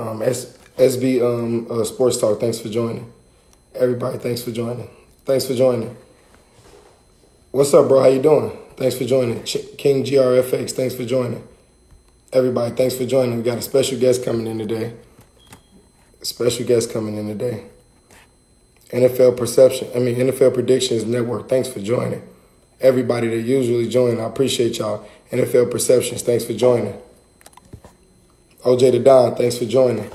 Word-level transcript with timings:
Um, 0.00 0.20
SB 0.20 1.20
um, 1.20 1.66
uh, 1.70 1.84
Sports 1.84 2.16
Talk, 2.16 2.40
thanks 2.40 2.58
for 2.58 2.70
joining. 2.70 3.12
Everybody, 3.74 4.16
thanks 4.16 4.42
for 4.42 4.50
joining. 4.50 4.88
Thanks 5.26 5.46
for 5.46 5.54
joining. 5.54 5.94
What's 7.50 7.74
up, 7.74 7.86
bro? 7.86 8.00
How 8.00 8.08
you 8.08 8.22
doing? 8.22 8.56
Thanks 8.78 8.96
for 8.96 9.04
joining. 9.04 9.44
Ch- 9.44 9.76
King 9.76 10.02
GRFX, 10.02 10.70
thanks 10.70 10.94
for 10.94 11.04
joining. 11.04 11.46
Everybody, 12.32 12.74
thanks 12.74 12.96
for 12.96 13.04
joining. 13.04 13.36
We 13.36 13.42
got 13.42 13.58
a 13.58 13.62
special 13.62 14.00
guest 14.00 14.24
coming 14.24 14.46
in 14.46 14.58
today. 14.58 14.94
Special 16.22 16.64
guest 16.64 16.90
coming 16.90 17.18
in 17.18 17.28
today. 17.28 17.64
NFL 18.92 19.36
Perception, 19.36 19.88
I 19.94 19.98
mean 19.98 20.16
NFL 20.16 20.54
Predictions 20.54 21.04
Network, 21.04 21.50
thanks 21.50 21.68
for 21.68 21.80
joining. 21.80 22.22
Everybody 22.80 23.28
that 23.28 23.42
usually 23.42 23.86
join, 23.86 24.18
I 24.18 24.24
appreciate 24.24 24.78
y'all. 24.78 25.06
NFL 25.30 25.70
Perceptions, 25.70 26.22
thanks 26.22 26.46
for 26.46 26.54
joining. 26.54 26.98
OJ 28.62 28.92
the 28.92 28.98
Don, 28.98 29.34
thanks 29.36 29.56
for 29.56 29.64
joining. 29.64 30.10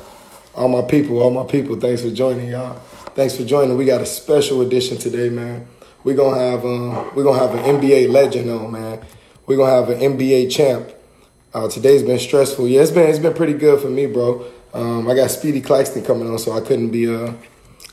All 0.54 0.70
my 0.70 0.84
people, 0.84 1.20
all 1.20 1.32
my 1.32 1.46
people, 1.46 1.80
thanks 1.80 2.04
for 2.04 2.12
joining, 2.12 2.50
y'all. 2.50 2.76
Thanks 3.16 3.36
for 3.36 3.44
joining. 3.44 3.76
We 3.76 3.86
got 3.86 4.02
a 4.02 4.06
special 4.06 4.62
edition 4.62 4.98
today, 4.98 5.30
man. 5.30 5.68
We're 6.04 6.16
gonna 6.16 6.40
have 6.40 6.64
um, 6.64 7.12
we're 7.16 7.24
gonna 7.24 7.40
have 7.40 7.56
an 7.56 7.80
NBA 7.80 8.12
legend 8.12 8.52
on, 8.52 8.72
man. 8.72 9.04
We're 9.48 9.58
gonna 9.58 9.72
have 9.72 9.90
an 9.90 10.00
NBA 10.00 10.52
champ. 10.52 10.92
Uh, 11.56 11.68
today's 11.70 12.04
been 12.04 12.20
stressful. 12.20 12.68
Yeah, 12.68 12.82
it's 12.82 12.92
been 12.92 13.10
it's 13.10 13.18
been 13.18 13.34
pretty 13.34 13.54
good 13.54 13.82
for 13.82 13.90
me, 13.90 14.06
bro. 14.06 14.46
Um, 14.76 15.10
I 15.10 15.16
got 15.16 15.32
Speedy 15.32 15.62
Claxton 15.62 16.06
coming 16.06 16.30
on, 16.30 16.38
so 16.38 16.52
I 16.52 16.62
couldn't 16.62 16.92
be 16.92 17.12
uh 17.12 17.34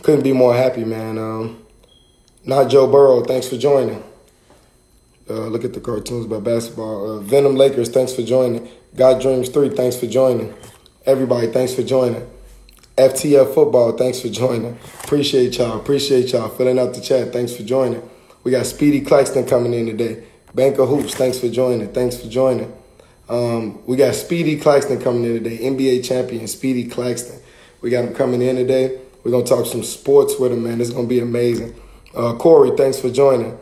couldn't 0.03 0.23
be 0.23 0.35
more 0.35 0.55
happy, 0.55 0.85
man. 0.85 1.17
Um, 1.17 1.65
not 2.45 2.69
Joe 2.69 2.87
Burrow, 2.87 3.23
thanks 3.23 3.49
for 3.49 3.57
joining. 3.57 4.03
Uh, 5.29 5.47
look 5.47 5.65
at 5.65 5.73
the 5.73 5.81
cartoons 5.81 6.27
about 6.27 6.45
basketball. 6.45 7.17
Uh, 7.17 7.21
Venom 7.21 7.55
Lakers, 7.57 7.89
thanks 7.89 8.13
for 8.15 8.23
joining. 8.23 8.69
God 8.97 9.21
Dreams 9.21 9.49
3, 9.49 9.71
thanks 9.71 9.97
for 9.97 10.07
joining. 10.07 10.55
Everybody, 11.07 11.47
thanks 11.49 11.75
for 11.75 11.83
joining. 11.83 12.29
FTF 12.97 13.55
Football, 13.55 13.93
thanks 13.93 14.21
for 14.21 14.29
joining. 14.29 14.79
Appreciate 15.05 15.57
y'all. 15.59 15.79
Appreciate 15.79 16.33
y'all 16.33 16.49
filling 16.49 16.79
out 16.79 16.95
the 16.95 17.01
chat. 17.01 17.33
Thanks 17.33 17.57
for 17.57 17.63
joining. 17.63 18.03
We 18.45 18.51
got 18.51 18.67
Speedy 18.67 19.01
Claxton 19.01 19.47
coming 19.47 19.73
in 19.73 19.87
today. 19.87 20.25
Bank 20.55 20.79
of 20.79 20.89
Hoops, 20.89 21.15
thanks 21.15 21.39
for 21.39 21.49
joining. 21.49 21.93
Thanks 21.93 22.19
for 22.19 22.29
joining. 22.29 22.73
Um, 23.29 23.85
we 23.87 23.97
got 23.97 24.15
Speedy 24.15 24.59
Claxton 24.59 25.01
coming 25.01 25.25
in 25.25 25.43
today. 25.43 25.59
NBA 25.59 26.05
champion 26.05 26.47
Speedy 26.49 26.85
Claxton. 26.85 27.41
We 27.81 27.91
got 27.91 28.05
him 28.05 28.15
coming 28.15 28.43
in 28.43 28.57
today. 28.57 29.01
We're 29.25 29.31
gonna 29.31 29.45
talk 29.45 29.67
some 29.67 29.85
sports 29.85 30.39
with 30.39 30.53
him, 30.53 30.65
man. 30.65 30.81
It's 30.81 30.91
gonna 30.91 31.07
be 31.07 31.21
amazing. 31.21 31.75
Uh, 32.15 32.35
Corey, 32.35 32.77
thanks 32.77 33.01
for 33.01 33.11
joining. 33.11 33.59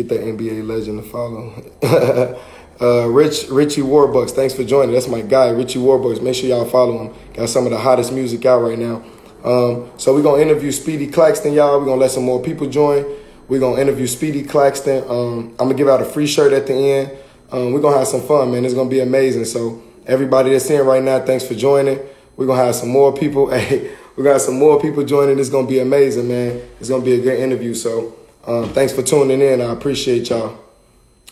Get 0.00 0.08
that 0.08 0.20
NBA 0.20 0.66
legend 0.66 1.02
to 1.02 1.06
follow. 1.10 1.52
uh, 2.80 3.06
Rich 3.06 3.50
Richie 3.50 3.82
Warbucks, 3.82 4.30
thanks 4.30 4.54
for 4.54 4.64
joining. 4.64 4.94
That's 4.94 5.08
my 5.08 5.20
guy, 5.20 5.50
Richie 5.50 5.78
Warbucks. 5.78 6.22
Make 6.22 6.36
sure 6.36 6.48
y'all 6.48 6.64
follow 6.64 7.04
him. 7.04 7.14
Got 7.34 7.50
some 7.50 7.66
of 7.66 7.70
the 7.70 7.76
hottest 7.76 8.10
music 8.10 8.46
out 8.46 8.60
right 8.60 8.78
now. 8.78 9.04
Um, 9.44 9.90
so 9.98 10.14
we're 10.14 10.22
gonna 10.22 10.40
interview 10.40 10.72
Speedy 10.72 11.06
Claxton, 11.06 11.52
y'all. 11.52 11.78
We're 11.78 11.84
gonna 11.84 12.00
let 12.00 12.12
some 12.12 12.22
more 12.22 12.40
people 12.40 12.66
join. 12.66 13.04
We're 13.46 13.60
gonna 13.60 13.78
interview 13.78 14.06
Speedy 14.06 14.42
Claxton. 14.42 15.04
Um, 15.06 15.50
I'm 15.58 15.66
gonna 15.66 15.74
give 15.74 15.88
out 15.88 16.00
a 16.00 16.06
free 16.06 16.26
shirt 16.26 16.54
at 16.54 16.66
the 16.66 16.72
end. 16.72 17.12
Um, 17.52 17.74
we're 17.74 17.82
gonna 17.82 17.98
have 17.98 18.08
some 18.08 18.22
fun, 18.22 18.52
man. 18.52 18.64
It's 18.64 18.72
gonna 18.72 18.88
be 18.88 19.00
amazing. 19.00 19.44
So 19.44 19.82
everybody 20.06 20.52
that's 20.52 20.70
in 20.70 20.86
right 20.86 21.02
now, 21.02 21.20
thanks 21.20 21.46
for 21.46 21.54
joining. 21.54 21.98
We're 22.38 22.46
gonna 22.46 22.64
have 22.64 22.74
some 22.74 22.88
more 22.88 23.12
people. 23.12 23.50
Hey, 23.54 23.90
we 24.16 24.24
got 24.24 24.40
some 24.40 24.58
more 24.58 24.80
people 24.80 25.04
joining. 25.04 25.38
It's 25.38 25.50
gonna 25.50 25.68
be 25.68 25.78
amazing, 25.78 26.26
man. 26.26 26.62
It's 26.80 26.88
gonna 26.88 27.04
be 27.04 27.12
a 27.12 27.20
good 27.20 27.38
interview. 27.38 27.74
So 27.74 28.16
um, 28.46 28.68
thanks 28.70 28.92
for 28.92 29.02
tuning 29.02 29.40
in. 29.40 29.60
I 29.60 29.72
appreciate 29.72 30.30
y'all. 30.30 30.58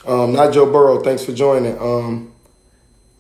Um, 0.07 0.33
not 0.33 0.53
Joe 0.53 0.71
Burrow. 0.71 1.03
Thanks 1.03 1.25
for 1.25 1.33
joining. 1.33 1.79
Um, 1.79 2.33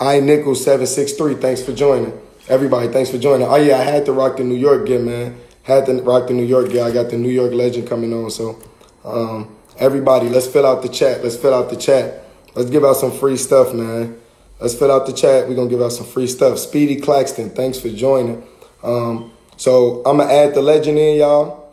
I 0.00 0.20
Nichols 0.20 0.64
seven 0.64 0.86
six 0.86 1.12
three. 1.12 1.34
Thanks 1.34 1.62
for 1.62 1.72
joining. 1.72 2.12
Everybody, 2.48 2.88
thanks 2.88 3.10
for 3.10 3.18
joining. 3.18 3.46
Oh 3.46 3.56
yeah, 3.56 3.78
I 3.78 3.82
had 3.82 4.06
to 4.06 4.12
rock 4.12 4.38
the 4.38 4.44
New 4.44 4.56
York 4.56 4.86
gear, 4.86 5.00
man. 5.00 5.38
Had 5.64 5.86
to 5.86 6.00
rock 6.02 6.28
the 6.28 6.34
New 6.34 6.44
York 6.44 6.70
gear. 6.70 6.84
I 6.84 6.90
got 6.90 7.10
the 7.10 7.18
New 7.18 7.28
York 7.28 7.52
legend 7.52 7.88
coming 7.88 8.12
on. 8.12 8.30
So 8.30 8.58
um, 9.04 9.54
everybody, 9.76 10.28
let's 10.28 10.46
fill 10.46 10.66
out 10.66 10.82
the 10.82 10.88
chat. 10.88 11.22
Let's 11.22 11.36
fill 11.36 11.52
out 11.52 11.68
the 11.68 11.76
chat. 11.76 12.24
Let's 12.54 12.70
give 12.70 12.84
out 12.84 12.94
some 12.96 13.12
free 13.12 13.36
stuff, 13.36 13.74
man. 13.74 14.18
Let's 14.60 14.74
fill 14.74 14.90
out 14.90 15.06
the 15.06 15.12
chat. 15.12 15.48
We're 15.48 15.56
gonna 15.56 15.68
give 15.68 15.82
out 15.82 15.92
some 15.92 16.06
free 16.06 16.26
stuff. 16.26 16.58
Speedy 16.58 17.00
Claxton, 17.00 17.50
thanks 17.50 17.78
for 17.78 17.90
joining. 17.90 18.42
Um, 18.82 19.32
so 19.56 20.02
I'm 20.06 20.18
gonna 20.18 20.32
add 20.32 20.54
the 20.54 20.62
legend 20.62 20.98
in, 20.98 21.16
y'all, 21.16 21.67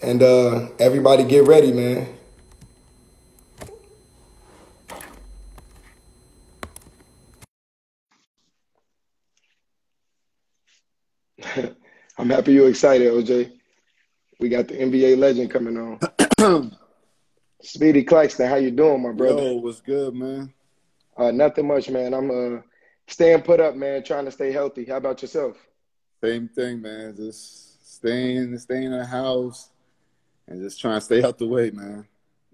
and 0.00 0.22
uh, 0.22 0.68
everybody 0.78 1.24
get 1.24 1.46
ready, 1.46 1.72
man. 1.72 2.08
I'm 12.18 12.30
happy 12.30 12.52
you're 12.52 12.68
excited, 12.68 13.12
OJ. 13.12 13.52
We 14.40 14.48
got 14.48 14.68
the 14.68 14.74
NBA 14.74 15.18
legend 15.18 15.50
coming 15.50 15.76
on. 15.76 15.98
Speedy 17.62 18.04
Claxton, 18.04 18.48
how 18.48 18.54
you 18.56 18.70
doing, 18.70 19.02
my 19.02 19.12
brother? 19.12 19.42
Yo, 19.42 19.54
what's 19.56 19.80
good, 19.80 20.14
man? 20.14 20.52
Uh, 21.16 21.32
nothing 21.32 21.66
much, 21.66 21.90
man. 21.90 22.14
I'm 22.14 22.30
uh, 22.30 22.60
staying 23.08 23.42
put 23.42 23.58
up, 23.58 23.74
man. 23.74 24.04
Trying 24.04 24.26
to 24.26 24.30
stay 24.30 24.52
healthy. 24.52 24.84
How 24.84 24.98
about 24.98 25.22
yourself? 25.22 25.56
Same 26.22 26.48
thing, 26.48 26.80
man. 26.80 27.16
Just 27.16 27.96
staying, 27.96 28.56
staying 28.58 28.84
in 28.84 28.98
the 28.98 29.04
house, 29.04 29.70
and 30.48 30.60
just 30.62 30.80
trying 30.80 30.96
to 30.96 31.00
stay 31.00 31.22
out 31.22 31.38
the 31.38 31.46
way, 31.46 31.70
man. 31.70 32.06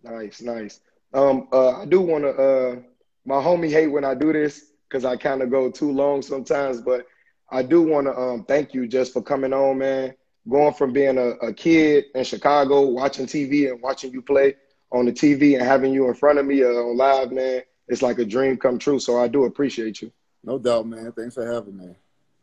Nice, 0.03 0.43
nice. 0.43 0.81
Um, 1.12 1.49
uh, 1.53 1.81
I 1.81 1.87
do 1.87 2.00
want 2.00 2.25
to. 2.25 2.31
Uh, 2.31 2.77
my 3.25 3.37
homie 3.37 3.71
hate 3.71 3.87
when 3.87 4.05
I 4.05 4.15
do 4.15 4.32
this 4.32 4.72
because 4.88 5.05
I 5.05 5.16
kind 5.16 5.43
of 5.43 5.50
go 5.50 5.71
too 5.71 5.91
long 5.91 6.21
sometimes, 6.21 6.81
but 6.81 7.06
I 7.50 7.62
do 7.62 7.83
want 7.83 8.06
to 8.06 8.19
um 8.19 8.44
thank 8.44 8.75
you 8.75 8.87
just 8.87 9.12
for 9.12 9.22
coming 9.22 9.53
on, 9.53 9.78
man. 9.78 10.15
Going 10.49 10.75
from 10.75 10.93
being 10.93 11.16
a, 11.16 11.31
a 11.41 11.54
kid 11.54 12.06
in 12.15 12.25
Chicago, 12.25 12.83
watching 12.83 13.27
TV 13.27 13.71
and 13.71 13.81
watching 13.81 14.12
you 14.12 14.21
play 14.21 14.56
on 14.93 15.06
the 15.06 15.12
TV 15.12 15.54
and 15.54 15.62
having 15.62 15.93
you 15.93 16.06
in 16.09 16.15
front 16.15 16.38
of 16.38 16.44
me 16.44 16.62
uh, 16.62 16.66
on 16.66 16.97
live, 16.97 17.33
man, 17.33 17.62
it's 17.88 18.03
like 18.03 18.19
a 18.19 18.25
dream 18.25 18.56
come 18.59 18.78
true. 18.78 18.99
So 18.99 19.19
I 19.19 19.27
do 19.28 19.44
appreciate 19.44 20.03
you. 20.03 20.12
No 20.43 20.59
doubt, 20.59 20.87
man. 20.87 21.12
Thanks 21.12 21.34
for 21.34 21.50
having 21.50 21.78
me. 21.78 21.94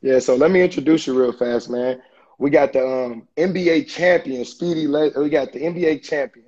Yeah, 0.01 0.17
so 0.17 0.35
let 0.35 0.50
me 0.50 0.61
introduce 0.61 1.06
you 1.06 1.17
real 1.17 1.31
fast, 1.31 1.69
man. 1.69 2.01
We 2.41 2.50
got 2.50 2.74
the 2.74 2.84
um, 2.84 3.28
NBA 3.38 3.88
champion, 3.88 4.44
Speedy. 4.46 4.88
Le- 4.88 5.12
we 5.22 5.29
got 5.29 5.53
the 5.53 5.59
NBA 5.59 6.02
champion. 6.02 6.47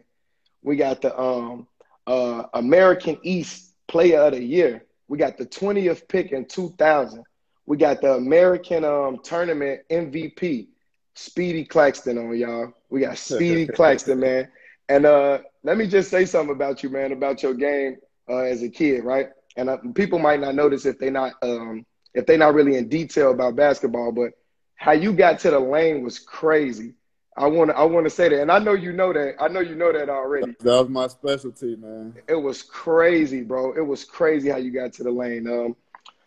We 0.63 0.75
got 0.75 1.03
the 1.03 1.15
um, 1.15 1.67
uh, 2.07 2.45
American 2.55 3.19
East 3.21 3.75
Player 3.87 4.21
of 4.21 4.33
the 4.33 4.43
Year. 4.43 4.85
We 5.07 5.19
got 5.19 5.37
the 5.37 5.45
20th 5.45 6.07
pick 6.07 6.31
in 6.31 6.45
2000. 6.45 7.23
We 7.67 7.77
got 7.77 8.01
the 8.01 8.15
American 8.15 8.83
um, 8.83 9.19
Tournament 9.23 9.81
MVP, 9.91 10.69
Speedy 11.13 11.63
Claxton 11.63 12.17
on 12.17 12.35
y'all. 12.35 12.73
We 12.89 13.01
got 13.01 13.19
Speedy 13.19 13.67
Claxton, 13.75 14.19
man. 14.19 14.47
And 14.89 15.05
uh, 15.05 15.41
let 15.61 15.77
me 15.77 15.85
just 15.85 16.09
say 16.09 16.25
something 16.25 16.55
about 16.55 16.81
you, 16.81 16.89
man, 16.89 17.11
about 17.11 17.43
your 17.43 17.53
game 17.53 17.97
uh, 18.27 18.37
as 18.37 18.63
a 18.63 18.69
kid, 18.69 19.03
right? 19.03 19.27
And 19.57 19.69
uh, 19.69 19.77
people 19.93 20.17
might 20.17 20.39
not 20.39 20.55
notice 20.55 20.87
if 20.87 20.97
they 20.97 21.11
not 21.11 21.33
um, 21.43 21.85
if 22.15 22.25
they're 22.25 22.39
not 22.39 22.55
really 22.55 22.77
in 22.77 22.89
detail 22.89 23.29
about 23.29 23.55
basketball, 23.55 24.11
but 24.11 24.31
how 24.75 24.91
you 24.91 25.13
got 25.13 25.39
to 25.39 25.51
the 25.51 25.59
lane 25.59 26.03
was 26.03 26.19
crazy. 26.19 26.93
I 27.35 27.47
want 27.47 27.71
to 27.71 27.77
I 27.77 27.83
want 27.83 28.05
to 28.05 28.09
say 28.09 28.29
that, 28.29 28.41
and 28.41 28.51
I 28.51 28.59
know 28.59 28.73
you 28.73 28.93
know 28.93 29.11
that. 29.11 29.35
I 29.39 29.47
know 29.47 29.59
you 29.59 29.75
know 29.75 29.91
that 29.91 30.09
already. 30.09 30.55
That 30.59 30.81
was 30.81 30.89
my 30.89 31.07
specialty, 31.07 31.75
man. 31.75 32.15
It 32.27 32.35
was 32.35 32.61
crazy, 32.61 33.41
bro. 33.41 33.73
It 33.73 33.85
was 33.85 34.03
crazy 34.03 34.49
how 34.49 34.57
you 34.57 34.71
got 34.71 34.93
to 34.93 35.03
the 35.03 35.11
lane. 35.11 35.47
Um, 35.47 35.75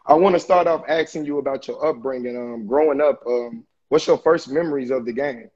I 0.05 0.15
want 0.15 0.35
to 0.35 0.41
start 0.41 0.67
off 0.67 0.85
asking 0.89 1.25
you 1.25 1.39
about 1.39 1.69
your 1.69 1.85
upbringing. 1.85 2.37
Um, 2.37 2.67
growing 2.67 3.01
up, 3.01 3.23
um, 3.27 3.65
what's 3.89 4.07
your 4.07 4.19
first 4.19 4.49
memories 4.49 4.91
of 4.91 5.05
the 5.05 5.13
game? 5.13 5.51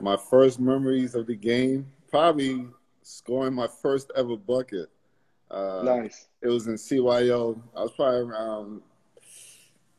My 0.00 0.16
first 0.16 0.60
memories 0.60 1.16
of 1.16 1.26
the 1.26 1.34
game, 1.34 1.86
probably 2.08 2.66
scoring 3.02 3.54
my 3.54 3.68
first 3.82 4.12
ever 4.16 4.36
bucket. 4.36 4.90
Uh, 5.50 5.82
nice. 5.84 6.28
It 6.42 6.48
was 6.48 6.66
in 6.66 6.74
CYO. 6.74 7.60
I 7.76 7.82
was 7.82 7.92
probably 7.92 8.20
around, 8.20 8.82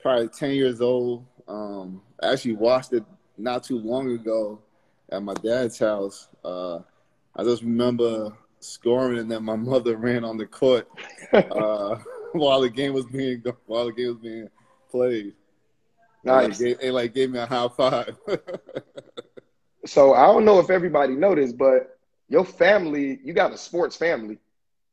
probably 0.01 0.27
ten 0.29 0.51
years 0.51 0.81
old. 0.81 1.25
Um, 1.47 2.01
I 2.21 2.33
actually 2.33 2.55
watched 2.55 2.93
it 2.93 3.03
not 3.37 3.63
too 3.63 3.79
long 3.79 4.11
ago 4.11 4.59
at 5.11 5.23
my 5.23 5.33
dad's 5.35 5.79
house. 5.79 6.27
Uh, 6.43 6.79
I 7.35 7.43
just 7.43 7.63
remember 7.63 8.33
scoring, 8.59 9.19
and 9.19 9.31
then 9.31 9.43
my 9.43 9.55
mother 9.57 9.97
ran 9.97 10.23
on 10.23 10.37
the 10.37 10.45
court 10.45 10.87
uh, 11.33 11.95
while 12.33 12.61
the 12.61 12.69
game 12.69 12.93
was 12.93 13.05
being 13.05 13.43
while 13.65 13.85
the 13.85 13.93
game 13.93 14.07
was 14.07 14.17
being 14.17 14.49
played. 14.91 15.33
Nice. 16.23 16.59
And 16.59 16.69
like, 16.69 16.79
gave, 16.81 16.93
like 16.93 17.13
gave 17.13 17.31
me 17.31 17.39
a 17.39 17.45
high 17.45 17.67
five. 17.69 18.15
so 19.85 20.13
I 20.13 20.25
don't 20.25 20.45
know 20.45 20.59
if 20.59 20.69
everybody 20.69 21.13
noticed, 21.15 21.57
but 21.57 21.97
your 22.27 22.45
family, 22.45 23.19
you 23.23 23.33
got 23.33 23.53
a 23.53 23.57
sports 23.57 23.95
family. 23.95 24.37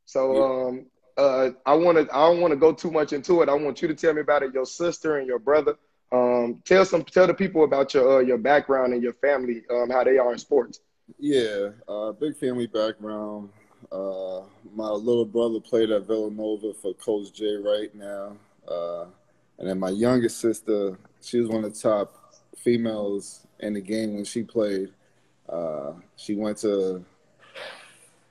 So 0.04 0.68
um, 0.68 0.86
uh, 1.16 1.50
I 1.64 1.74
want 1.74 1.96
to. 1.98 2.14
I 2.14 2.28
don't 2.28 2.40
want 2.40 2.52
to 2.52 2.56
go 2.56 2.72
too 2.72 2.90
much 2.90 3.12
into 3.12 3.42
it. 3.42 3.48
I 3.48 3.54
want 3.54 3.80
you 3.80 3.88
to 3.88 3.94
tell 3.94 4.12
me 4.12 4.20
about 4.20 4.42
it. 4.42 4.52
Your 4.52 4.66
sister 4.66 5.18
and 5.18 5.26
your 5.26 5.38
brother. 5.38 5.76
Um, 6.12 6.62
tell 6.64 6.84
some. 6.84 7.04
Tell 7.04 7.26
the 7.26 7.34
people 7.34 7.64
about 7.64 7.94
your 7.94 8.18
uh, 8.18 8.20
your 8.20 8.38
background 8.38 8.92
and 8.92 9.02
your 9.02 9.14
family. 9.14 9.62
Um, 9.70 9.90
how 9.90 10.04
they 10.04 10.18
are 10.18 10.32
in 10.32 10.38
sports. 10.38 10.80
Yeah, 11.18 11.70
uh, 11.88 12.12
big 12.12 12.36
family 12.36 12.66
background. 12.66 13.50
Uh, 13.90 14.42
my 14.74 14.88
little 14.88 15.24
brother 15.24 15.60
played 15.60 15.90
at 15.90 16.06
Villanova 16.06 16.74
for 16.74 16.92
Coach 16.94 17.32
Jay 17.32 17.54
right 17.54 17.94
now, 17.94 18.36
uh, 18.68 19.04
and 19.58 19.68
then 19.68 19.78
my 19.78 19.90
youngest 19.90 20.40
sister, 20.40 20.98
she 21.22 21.40
was 21.40 21.48
one 21.48 21.64
of 21.64 21.72
the 21.72 21.80
top 21.80 22.34
females 22.56 23.46
in 23.60 23.74
the 23.74 23.80
game 23.80 24.14
when 24.14 24.24
she 24.24 24.42
played. 24.42 24.92
Uh, 25.48 25.92
she 26.16 26.34
went 26.34 26.58
to 26.58 27.04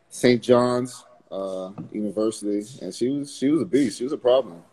St. 0.10 0.42
John's 0.42 1.06
uh, 1.32 1.72
University, 1.92 2.64
and 2.82 2.94
she 2.94 3.10
was 3.10 3.36
she 3.36 3.50
was 3.50 3.62
a 3.62 3.66
beast. 3.66 3.98
She 3.98 4.04
was 4.04 4.14
a 4.14 4.18
problem. 4.18 4.64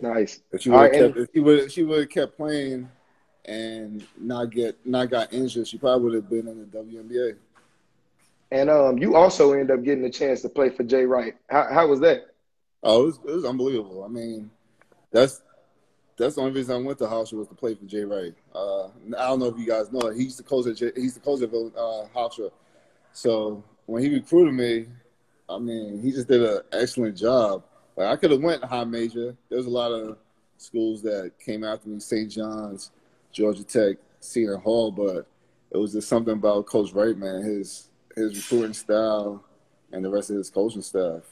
Nice. 0.00 0.40
If 0.52 0.62
she 0.62 0.70
would 0.70 0.80
have 0.80 0.92
kept, 0.92 1.16
if 1.16 1.28
she 1.34 1.40
would 1.40 1.72
she 1.72 1.82
would 1.82 2.00
have 2.00 2.08
kept 2.10 2.36
playing 2.36 2.88
and 3.44 4.06
not 4.16 4.50
get 4.50 4.78
not 4.86 5.10
got 5.10 5.32
injured, 5.32 5.66
she 5.66 5.78
probably 5.78 6.04
would 6.04 6.14
have 6.14 6.30
been 6.30 6.48
in 6.48 6.58
the 6.58 6.78
WNBA. 6.78 7.36
And 8.50 8.70
um, 8.70 8.98
you 8.98 9.14
also 9.14 9.52
end 9.52 9.70
up 9.70 9.82
getting 9.82 10.04
a 10.04 10.10
chance 10.10 10.40
to 10.42 10.48
play 10.48 10.70
for 10.70 10.82
Jay 10.82 11.04
Wright. 11.04 11.34
How 11.48 11.72
how 11.72 11.86
was 11.86 12.00
that? 12.00 12.28
Oh, 12.82 13.02
it 13.02 13.06
was, 13.06 13.20
it 13.26 13.32
was 13.32 13.44
unbelievable. 13.44 14.04
I 14.04 14.08
mean, 14.08 14.50
that's 15.10 15.42
that's 16.16 16.34
the 16.34 16.42
only 16.42 16.52
reason 16.52 16.74
I 16.74 16.84
went 16.84 16.98
to 16.98 17.06
Hofstra 17.06 17.34
was 17.34 17.48
to 17.48 17.54
play 17.54 17.74
for 17.74 17.84
Jay 17.84 18.04
Wright. 18.04 18.34
Uh, 18.54 18.86
I 18.86 19.28
don't 19.28 19.38
know 19.38 19.46
if 19.46 19.58
you 19.58 19.66
guys 19.66 19.92
know 19.92 20.00
it. 20.00 20.16
He's 20.16 20.36
the 20.36 20.42
coach 20.42 20.66
at 20.66 20.76
J, 20.76 20.90
he's 20.96 21.14
the 21.14 21.20
coach 21.20 21.42
at 21.42 21.50
uh, 21.50 22.06
Hofstra. 22.14 22.50
So 23.12 23.62
when 23.86 24.02
he 24.02 24.14
recruited 24.14 24.54
me, 24.54 24.86
I 25.48 25.58
mean, 25.58 26.00
he 26.02 26.10
just 26.10 26.28
did 26.28 26.42
an 26.42 26.60
excellent 26.72 27.16
job. 27.16 27.62
Like 27.96 28.08
I 28.08 28.16
could 28.16 28.30
have 28.30 28.42
went 28.42 28.62
high 28.64 28.84
major. 28.84 29.36
There's 29.48 29.66
a 29.66 29.70
lot 29.70 29.90
of 29.90 30.18
schools 30.56 31.02
that 31.02 31.32
came 31.38 31.64
after 31.64 31.88
me, 31.88 32.00
St. 32.00 32.30
John's, 32.30 32.90
Georgia 33.32 33.64
Tech, 33.64 33.96
Seton 34.20 34.60
Hall, 34.60 34.90
but 34.90 35.26
it 35.70 35.76
was 35.76 35.92
just 35.92 36.08
something 36.08 36.34
about 36.34 36.66
Coach 36.66 36.92
Wright, 36.92 37.16
man. 37.16 37.42
His 37.42 37.88
his 38.14 38.36
recruiting 38.36 38.74
style 38.74 39.44
and 39.92 40.04
the 40.04 40.10
rest 40.10 40.30
of 40.30 40.36
his 40.36 40.50
coaching 40.50 40.82
staff. 40.82 41.22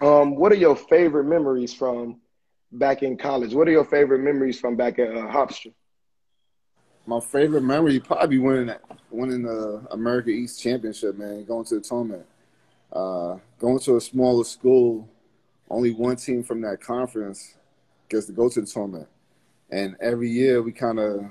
Um, 0.00 0.36
what 0.36 0.52
are 0.52 0.56
your 0.56 0.76
favorite 0.76 1.24
memories 1.24 1.72
from 1.72 2.20
back 2.72 3.02
in 3.02 3.16
college? 3.16 3.54
What 3.54 3.68
are 3.68 3.72
your 3.72 3.84
favorite 3.84 4.18
memories 4.20 4.60
from 4.60 4.76
back 4.76 4.98
at 4.98 5.08
uh, 5.08 5.26
Hofstra? 5.26 5.72
My 7.06 7.20
favorite 7.20 7.62
memory 7.62 8.00
probably 8.00 8.38
winning 8.38 8.74
winning 9.10 9.42
the 9.42 9.86
America 9.90 10.30
East 10.30 10.60
Championship, 10.60 11.16
man. 11.16 11.44
Going 11.44 11.64
to 11.66 11.76
the 11.76 11.80
tournament, 11.80 12.26
uh, 12.92 13.36
going 13.58 13.78
to 13.80 13.96
a 13.96 14.00
smaller 14.00 14.44
school, 14.44 15.08
only 15.68 15.92
one 15.92 16.16
team 16.16 16.42
from 16.42 16.60
that 16.62 16.80
conference 16.80 17.54
gets 18.08 18.26
to 18.26 18.32
go 18.32 18.48
to 18.48 18.60
the 18.60 18.66
tournament, 18.66 19.08
and 19.70 19.96
every 20.00 20.30
year 20.30 20.62
we 20.62 20.72
kind 20.72 20.98
of 20.98 21.24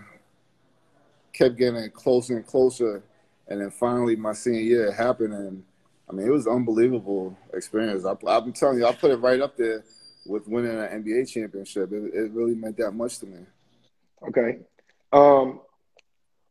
kept 1.34 1.58
getting 1.58 1.90
closer 1.92 2.38
and 2.38 2.46
closer, 2.46 3.04
and 3.48 3.62
then 3.62 3.72
finally 3.72 4.16
my 4.16 4.34
senior 4.34 4.62
year 4.62 4.92
happened, 4.92 5.34
and 5.34 5.64
I 6.10 6.14
mean 6.14 6.28
it 6.28 6.32
was 6.32 6.46
an 6.46 6.54
unbelievable 6.54 7.38
experience. 7.54 8.06
I, 8.06 8.16
I'm 8.28 8.54
telling 8.54 8.80
you, 8.80 8.86
I 8.86 8.94
put 8.94 9.12
it 9.12 9.18
right 9.18 9.40
up 9.40 9.56
there 9.58 9.84
with 10.26 10.48
winning 10.48 10.72
an 10.72 11.04
NBA 11.04 11.30
championship. 11.30 11.92
It, 11.92 12.14
it 12.14 12.32
really 12.32 12.56
meant 12.56 12.78
that 12.78 12.92
much 12.92 13.20
to 13.20 13.26
me. 13.26 13.40
Okay. 14.28 14.60
Um, 15.14 15.62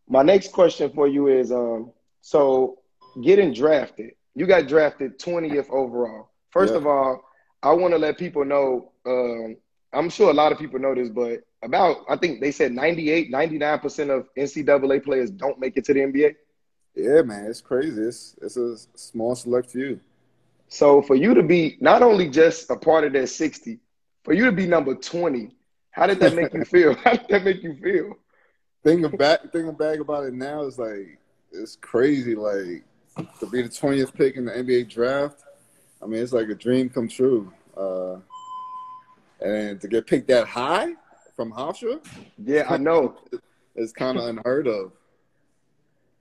my 0.08 0.22
next 0.22 0.52
question 0.52 0.90
for 0.92 1.08
you 1.08 1.28
is 1.28 1.50
um, 1.50 1.92
so 2.20 2.78
getting 3.22 3.52
drafted, 3.52 4.12
you 4.34 4.46
got 4.46 4.66
drafted 4.66 5.18
20th 5.18 5.70
overall. 5.70 6.30
First 6.50 6.72
yeah. 6.72 6.78
of 6.78 6.86
all, 6.86 7.24
I 7.62 7.72
want 7.72 7.94
to 7.94 7.98
let 7.98 8.18
people 8.18 8.44
know, 8.44 8.92
um, 9.06 9.56
I'm 9.92 10.10
sure 10.10 10.30
a 10.30 10.34
lot 10.34 10.52
of 10.52 10.58
people 10.58 10.78
know 10.78 10.94
this, 10.94 11.08
but 11.08 11.40
about, 11.62 12.04
I 12.08 12.16
think 12.16 12.40
they 12.40 12.50
said 12.50 12.72
98, 12.72 13.32
99% 13.32 14.10
of 14.10 14.28
NCAA 14.36 15.04
players 15.04 15.30
don't 15.30 15.58
make 15.58 15.76
it 15.76 15.84
to 15.86 15.94
the 15.94 16.00
NBA. 16.00 16.34
Yeah, 16.94 17.22
man, 17.22 17.46
it's 17.46 17.60
crazy. 17.60 18.02
It's, 18.02 18.36
it's 18.42 18.56
a 18.56 18.76
small 18.94 19.34
select 19.34 19.70
few. 19.70 20.00
So 20.68 21.02
for 21.02 21.14
you 21.14 21.34
to 21.34 21.42
be 21.42 21.76
not 21.80 22.02
only 22.02 22.28
just 22.28 22.70
a 22.70 22.76
part 22.76 23.04
of 23.04 23.12
that 23.14 23.28
60, 23.28 23.78
for 24.24 24.32
you 24.32 24.44
to 24.46 24.52
be 24.52 24.66
number 24.66 24.94
20, 24.94 25.54
how 25.90 26.06
did 26.06 26.18
that 26.20 26.34
make 26.34 26.52
you 26.52 26.64
feel? 26.64 26.94
How 26.94 27.12
did 27.12 27.28
that 27.28 27.44
make 27.44 27.62
you 27.62 27.74
feel? 27.74 28.14
Thinking 28.82 29.16
back, 29.16 29.40
thinking 29.52 29.74
back 29.74 30.00
about 30.00 30.24
it 30.24 30.34
now 30.34 30.64
is 30.64 30.78
like 30.78 31.18
it's 31.52 31.76
crazy. 31.76 32.34
Like 32.34 32.84
to 33.16 33.46
be 33.46 33.62
the 33.62 33.68
20th 33.68 34.14
pick 34.14 34.36
in 34.36 34.44
the 34.44 34.52
NBA 34.52 34.90
draft. 34.90 35.42
I 36.02 36.06
mean, 36.06 36.22
it's 36.22 36.32
like 36.32 36.48
a 36.48 36.54
dream 36.54 36.88
come 36.88 37.08
true. 37.08 37.52
Uh, 37.76 38.16
and 39.40 39.80
to 39.80 39.88
get 39.88 40.06
picked 40.06 40.28
that 40.28 40.46
high 40.46 40.92
from 41.36 41.52
Hofstra, 41.52 42.04
yeah, 42.42 42.66
I 42.68 42.76
know, 42.76 43.16
it's 43.74 43.92
kind 43.92 44.18
of 44.18 44.24
unheard 44.24 44.66
of. 44.66 44.92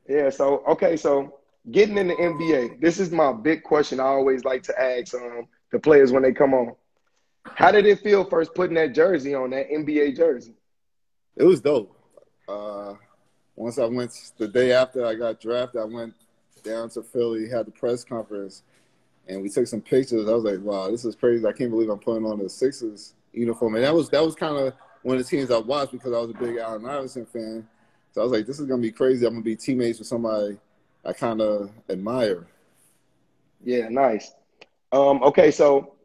Yeah. 0.07 0.29
So 0.29 0.63
okay, 0.67 0.97
so 0.97 1.39
getting 1.71 1.97
in 1.97 2.07
the 2.07 2.15
NBA, 2.15 2.81
this 2.81 2.99
is 2.99 3.11
my 3.11 3.31
big 3.31 3.63
question. 3.63 3.99
I 3.99 4.05
always 4.05 4.43
like 4.43 4.63
to 4.63 4.81
ask 4.81 5.13
um, 5.13 5.47
the 5.71 5.79
players 5.79 6.11
when 6.11 6.23
they 6.23 6.33
come 6.33 6.53
on. 6.53 6.75
How 7.45 7.71
did 7.71 7.85
it 7.85 7.99
feel 7.99 8.23
first 8.23 8.53
putting 8.55 8.75
that 8.75 8.93
jersey 8.93 9.33
on, 9.33 9.49
that 9.51 9.69
NBA 9.69 10.15
jersey? 10.15 10.53
It 11.35 11.43
was 11.43 11.61
dope. 11.61 11.95
Uh, 12.47 12.93
once 13.55 13.77
I 13.77 13.85
went, 13.85 14.11
the 14.37 14.47
day 14.47 14.71
after 14.71 15.05
I 15.05 15.15
got 15.15 15.41
drafted, 15.41 15.81
I 15.81 15.85
went 15.85 16.13
down 16.63 16.89
to 16.91 17.03
Philly, 17.03 17.49
had 17.49 17.67
the 17.67 17.71
press 17.71 18.03
conference, 18.03 18.63
and 19.27 19.41
we 19.41 19.49
took 19.49 19.67
some 19.67 19.81
pictures. 19.81 20.27
I 20.27 20.33
was 20.33 20.43
like, 20.43 20.59
wow, 20.61 20.89
this 20.89 21.05
is 21.05 21.15
crazy. 21.15 21.45
I 21.45 21.51
can't 21.51 21.71
believe 21.71 21.89
I'm 21.89 21.99
putting 21.99 22.25
on 22.25 22.39
the 22.39 22.49
Sixers 22.49 23.13
uniform. 23.31 23.75
And 23.75 23.83
that 23.83 23.93
was 23.93 24.09
that 24.09 24.23
was 24.23 24.35
kind 24.35 24.57
of 24.57 24.73
one 25.01 25.17
of 25.17 25.23
the 25.23 25.29
teams 25.29 25.51
I 25.51 25.57
watched 25.57 25.91
because 25.91 26.13
I 26.13 26.19
was 26.19 26.29
a 26.29 26.33
big 26.33 26.57
Allen 26.57 26.85
Iverson 26.85 27.25
fan. 27.25 27.67
So 28.11 28.21
I 28.21 28.23
was 28.23 28.31
like, 28.31 28.45
this 28.45 28.59
is 28.59 28.67
gonna 28.67 28.81
be 28.81 28.91
crazy. 28.91 29.25
I'm 29.25 29.33
gonna 29.33 29.43
be 29.43 29.55
teammates 29.55 29.99
with 29.99 30.07
somebody 30.07 30.57
I 31.05 31.13
kind 31.13 31.41
of 31.41 31.71
admire. 31.89 32.47
Yeah, 33.63 33.89
nice. 33.89 34.31
Um, 34.91 35.23
okay, 35.23 35.51
so 35.51 35.95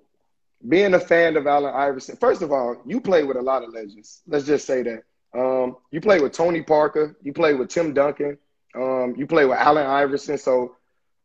being 0.67 0.95
a 0.95 1.01
fan 1.01 1.37
of 1.37 1.47
Allen 1.47 1.75
Iverson, 1.75 2.17
first 2.17 2.43
of 2.43 2.51
all, 2.51 2.81
you 2.87 3.01
play 3.01 3.23
with 3.23 3.37
a 3.37 3.43
lot 3.43 3.63
of 3.63 3.73
legends. 3.73 4.23
Let's 4.27 4.47
just 4.47 4.67
say 4.67 4.83
that. 4.83 5.03
Um, 5.39 5.77
you 5.91 6.01
play 6.01 6.21
with 6.21 6.33
Tony 6.33 6.63
Parker, 6.63 7.17
you 7.23 7.33
play 7.33 7.55
with 7.55 7.69
Tim 7.69 7.93
Duncan, 7.93 8.39
um, 8.75 9.15
you 9.17 9.27
play 9.27 9.45
with 9.45 9.59
Allen 9.59 9.87
Iverson. 9.87 10.39
So, 10.39 10.77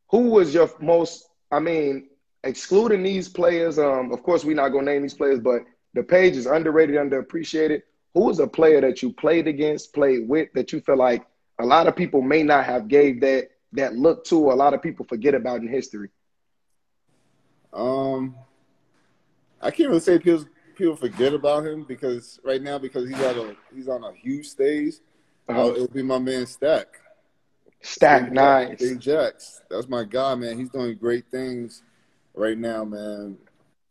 who 0.09 0.29
was 0.29 0.53
your 0.53 0.69
most? 0.79 1.27
I 1.51 1.59
mean, 1.59 2.09
excluding 2.43 3.03
these 3.03 3.29
players, 3.29 3.79
um, 3.79 4.11
of 4.11 4.23
course, 4.23 4.43
we're 4.43 4.55
not 4.55 4.69
gonna 4.69 4.91
name 4.91 5.01
these 5.01 5.13
players, 5.13 5.39
but 5.39 5.63
the 5.93 6.03
page 6.03 6.35
is 6.35 6.45
underrated, 6.45 6.95
underappreciated. 6.95 7.83
Who 8.13 8.25
was 8.25 8.39
a 8.39 8.47
player 8.47 8.81
that 8.81 9.01
you 9.01 9.11
played 9.11 9.47
against, 9.47 9.93
played 9.93 10.27
with, 10.27 10.49
that 10.53 10.71
you 10.71 10.81
feel 10.81 10.97
like 10.97 11.25
a 11.59 11.65
lot 11.65 11.87
of 11.87 11.95
people 11.95 12.21
may 12.21 12.43
not 12.43 12.65
have 12.65 12.87
gave 12.87 13.21
that 13.21 13.49
that 13.73 13.95
look 13.95 14.23
to 14.25 14.51
a 14.51 14.53
lot 14.53 14.73
of 14.73 14.81
people 14.81 15.05
forget 15.05 15.33
about 15.33 15.61
in 15.61 15.67
history? 15.67 16.09
Um, 17.71 18.35
I 19.61 19.71
can't 19.71 19.89
really 19.89 19.99
say 19.99 20.19
people 20.19 20.45
people 20.75 20.95
forget 20.95 21.33
about 21.33 21.65
him 21.65 21.83
because 21.83 22.39
right 22.43 22.61
now 22.61 22.77
because 22.77 23.07
he's 23.07 23.19
at 23.19 23.37
a 23.37 23.55
he's 23.73 23.87
on 23.87 24.03
a 24.03 24.13
huge 24.13 24.47
stage. 24.47 24.95
Uh-huh. 25.47 25.67
Uh, 25.67 25.71
it'll 25.71 25.87
be 25.87 26.03
my 26.03 26.19
man 26.19 26.45
Stack. 26.45 26.99
Stack, 27.83 28.31
nice. 28.31 28.79
Big 28.79 28.99
Jacks. 28.99 29.61
That's 29.69 29.87
my 29.87 30.05
guy, 30.05 30.35
man. 30.35 30.57
He's 30.57 30.69
doing 30.69 30.95
great 30.95 31.25
things 31.29 31.83
right 32.33 32.57
now, 32.57 32.83
man. 32.85 33.37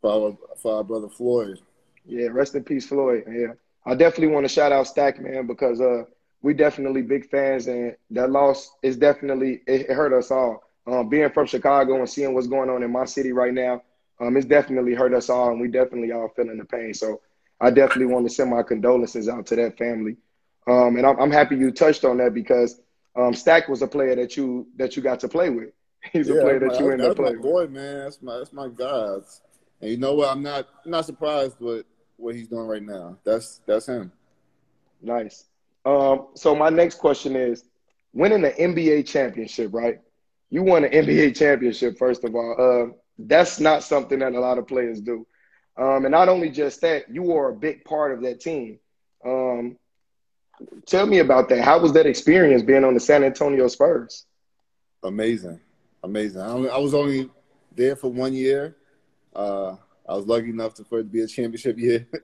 For 0.01 0.11
our, 0.11 0.39
for 0.57 0.77
our 0.79 0.85
brother 0.85 1.09
Floyd. 1.09 1.61
Yeah, 2.05 2.29
rest 2.33 2.57
in 2.57 2.65
peace, 2.65 2.87
Floyd. 2.87 3.25
Yeah, 3.31 3.53
I 3.87 3.95
definitely 3.95 4.35
want 4.35 4.45
to 4.45 4.49
shout 4.49 4.73
out 4.73 4.89
Stack, 4.89 5.21
man, 5.21 5.47
because 5.47 5.81
uh, 5.81 6.05
we 6.43 6.55
definitely 6.55 7.03
big 7.03 7.31
fans, 7.31 7.69
and 7.69 7.95
that 8.11 8.31
loss 8.31 8.71
is 8.83 8.97
definitely 8.97 9.61
it, 9.67 9.89
hurt 9.91 10.13
us 10.13 10.31
all. 10.31 10.65
Um, 10.87 11.09
being 11.09 11.31
from 11.31 11.47
Chicago 11.47 11.97
and 11.97 12.11
seeing 12.11 12.35
what's 12.35 12.49
going 12.49 12.69
on 12.69 12.83
in 12.83 12.91
my 12.91 13.05
city 13.05 13.33
right 13.33 13.55
now, 13.55 13.83
um, 14.21 14.37
it's 14.37 14.47
definitely 14.47 14.95
hurt 14.95 15.15
us 15.15 15.31
all, 15.31 15.51
and 15.51 15.61
we 15.61 15.69
definitely 15.69 16.11
all 16.11 16.33
feeling 16.35 16.59
the 16.59 16.65
pain. 16.65 16.95
So 16.95 17.21
I 17.61 17.71
definitely 17.71 18.13
want 18.13 18.27
to 18.27 18.35
send 18.35 18.51
my 18.51 18.63
condolences 18.65 19.29
out 19.29 19.47
to 19.47 19.57
that 19.57 19.79
family. 19.79 20.17
Um, 20.67 20.97
and 20.97 21.07
I'm, 21.07 21.21
I'm, 21.21 21.31
happy 21.31 21.57
you 21.57 21.71
touched 21.73 22.05
on 22.05 22.19
that 22.19 22.35
because 22.35 22.81
um, 23.16 23.35
Stack 23.35 23.69
was 23.69 23.83
a 23.83 23.87
player 23.87 24.16
that 24.16 24.37
you 24.37 24.66
that 24.76 24.97
you 24.97 25.02
got 25.02 25.21
to 25.21 25.28
play 25.28 25.50
with. 25.50 25.71
He's 26.12 26.28
yeah, 26.28 26.37
a 26.37 26.40
player 26.40 26.59
that 26.59 26.78
you 26.81 26.90
ended 26.90 27.07
up 27.07 27.16
playing. 27.16 27.35
That's 27.35 27.45
my 27.45 27.50
boy, 27.50 27.66
man. 27.66 27.99
That's 27.99 28.23
my 28.23 28.38
that's 28.38 28.52
my 28.52 28.69
guy. 28.69 29.16
And 29.81 29.90
you 29.90 29.97
know 29.97 30.14
what? 30.14 30.31
I'm 30.31 30.42
not 30.42 30.69
I'm 30.85 30.90
not 30.90 31.04
surprised 31.04 31.61
with 31.61 31.87
what 32.16 32.35
he's 32.35 32.49
doing 32.49 32.66
right 32.66 32.83
now. 32.83 33.19
That's 33.25 33.61
that's 33.66 33.87
him. 33.87 34.12
Nice. 35.00 35.45
Um, 35.85 36.28
so 36.35 36.54
my 36.54 36.71
next 36.71 36.97
question 36.97 37.35
is, 37.35 37.64
winning 38.12 38.42
the 38.42 38.52
NBA 38.52 39.07
championship, 39.07 39.73
right? 39.73 40.00
You 40.50 40.62
won 40.62 40.85
an 40.85 40.92
NBA 40.92 41.37
championship, 41.37 41.99
first 41.99 42.25
of 42.25 42.35
all. 42.35 42.57
Uh, 42.59 42.92
that's 43.19 43.59
not 43.59 43.83
something 43.83 44.19
that 44.21 44.35
a 44.35 44.40
lot 44.40 44.59
of 44.59 44.66
players 44.69 45.00
do. 45.00 45.26
Um, 45.76 46.04
and 46.04 46.12
not 46.12 46.28
only 46.28 46.50
just 46.50 46.81
that, 46.83 47.12
you 47.12 47.33
are 47.33 47.50
a 47.50 47.54
big 47.54 47.85
part 47.85 48.12
of 48.12 48.23
that 48.23 48.40
team. 48.40 48.78
Um, 49.25 49.78
tell 50.87 51.07
me 51.07 51.19
about 51.19 51.49
that. 51.49 51.63
How 51.63 51.79
was 51.79 51.93
that 51.95 52.07
experience 52.07 52.63
being 52.63 52.85
on 52.85 52.95
the 52.95 53.01
San 53.01 53.25
Antonio 53.25 53.69
Spurs? 53.69 54.27
Amazing, 55.03 55.61
amazing. 56.05 56.41
I 56.41 56.79
was 56.79 56.95
only 56.95 57.31
there 57.75 57.97
for 57.97 58.11
one 58.11 58.33
year. 58.33 58.77
Uh, 59.35 59.77
I 60.09 60.15
was 60.15 60.27
lucky 60.27 60.51
enough 60.51 60.75
to, 60.75 60.85
for 60.85 61.01
it 61.01 61.05
to 61.05 61.09
be 61.09 61.21
a 61.21 61.27
championship 61.27 61.79
year. 61.79 62.07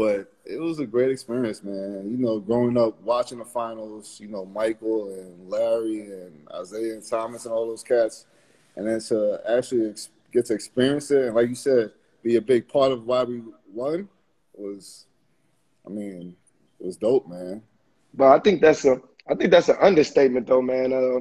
But 0.00 0.32
it 0.46 0.58
was 0.58 0.78
a 0.78 0.86
great 0.86 1.10
experience, 1.10 1.62
man. 1.62 2.08
You 2.10 2.16
know, 2.16 2.40
growing 2.40 2.78
up 2.78 2.98
watching 3.02 3.36
the 3.36 3.44
finals, 3.44 4.18
you 4.18 4.28
know, 4.28 4.46
Michael 4.46 5.12
and 5.12 5.50
Larry 5.50 6.10
and 6.10 6.48
Isiah 6.58 6.94
and 6.94 7.06
Thomas 7.06 7.44
and 7.44 7.52
all 7.52 7.66
those 7.68 7.82
cats, 7.82 8.24
and 8.76 8.88
then 8.88 8.98
to 9.00 9.42
actually 9.46 9.90
ex- 9.90 10.08
get 10.32 10.46
to 10.46 10.54
experience 10.54 11.10
it 11.10 11.26
and, 11.26 11.34
like 11.34 11.50
you 11.50 11.54
said, 11.54 11.92
be 12.22 12.36
a 12.36 12.40
big 12.40 12.66
part 12.66 12.92
of 12.92 13.04
why 13.04 13.24
we 13.24 13.42
won 13.70 14.08
was, 14.54 15.04
I 15.86 15.90
mean, 15.90 16.34
it 16.80 16.86
was 16.86 16.96
dope, 16.96 17.28
man. 17.28 17.62
But 18.14 18.28
I 18.32 18.38
think 18.40 18.60
that's 18.60 18.84
a 18.84 19.00
I 19.28 19.34
think 19.34 19.50
that's 19.50 19.68
an 19.68 19.76
understatement 19.80 20.46
though, 20.46 20.62
man. 20.62 20.92
Uh, 20.92 21.20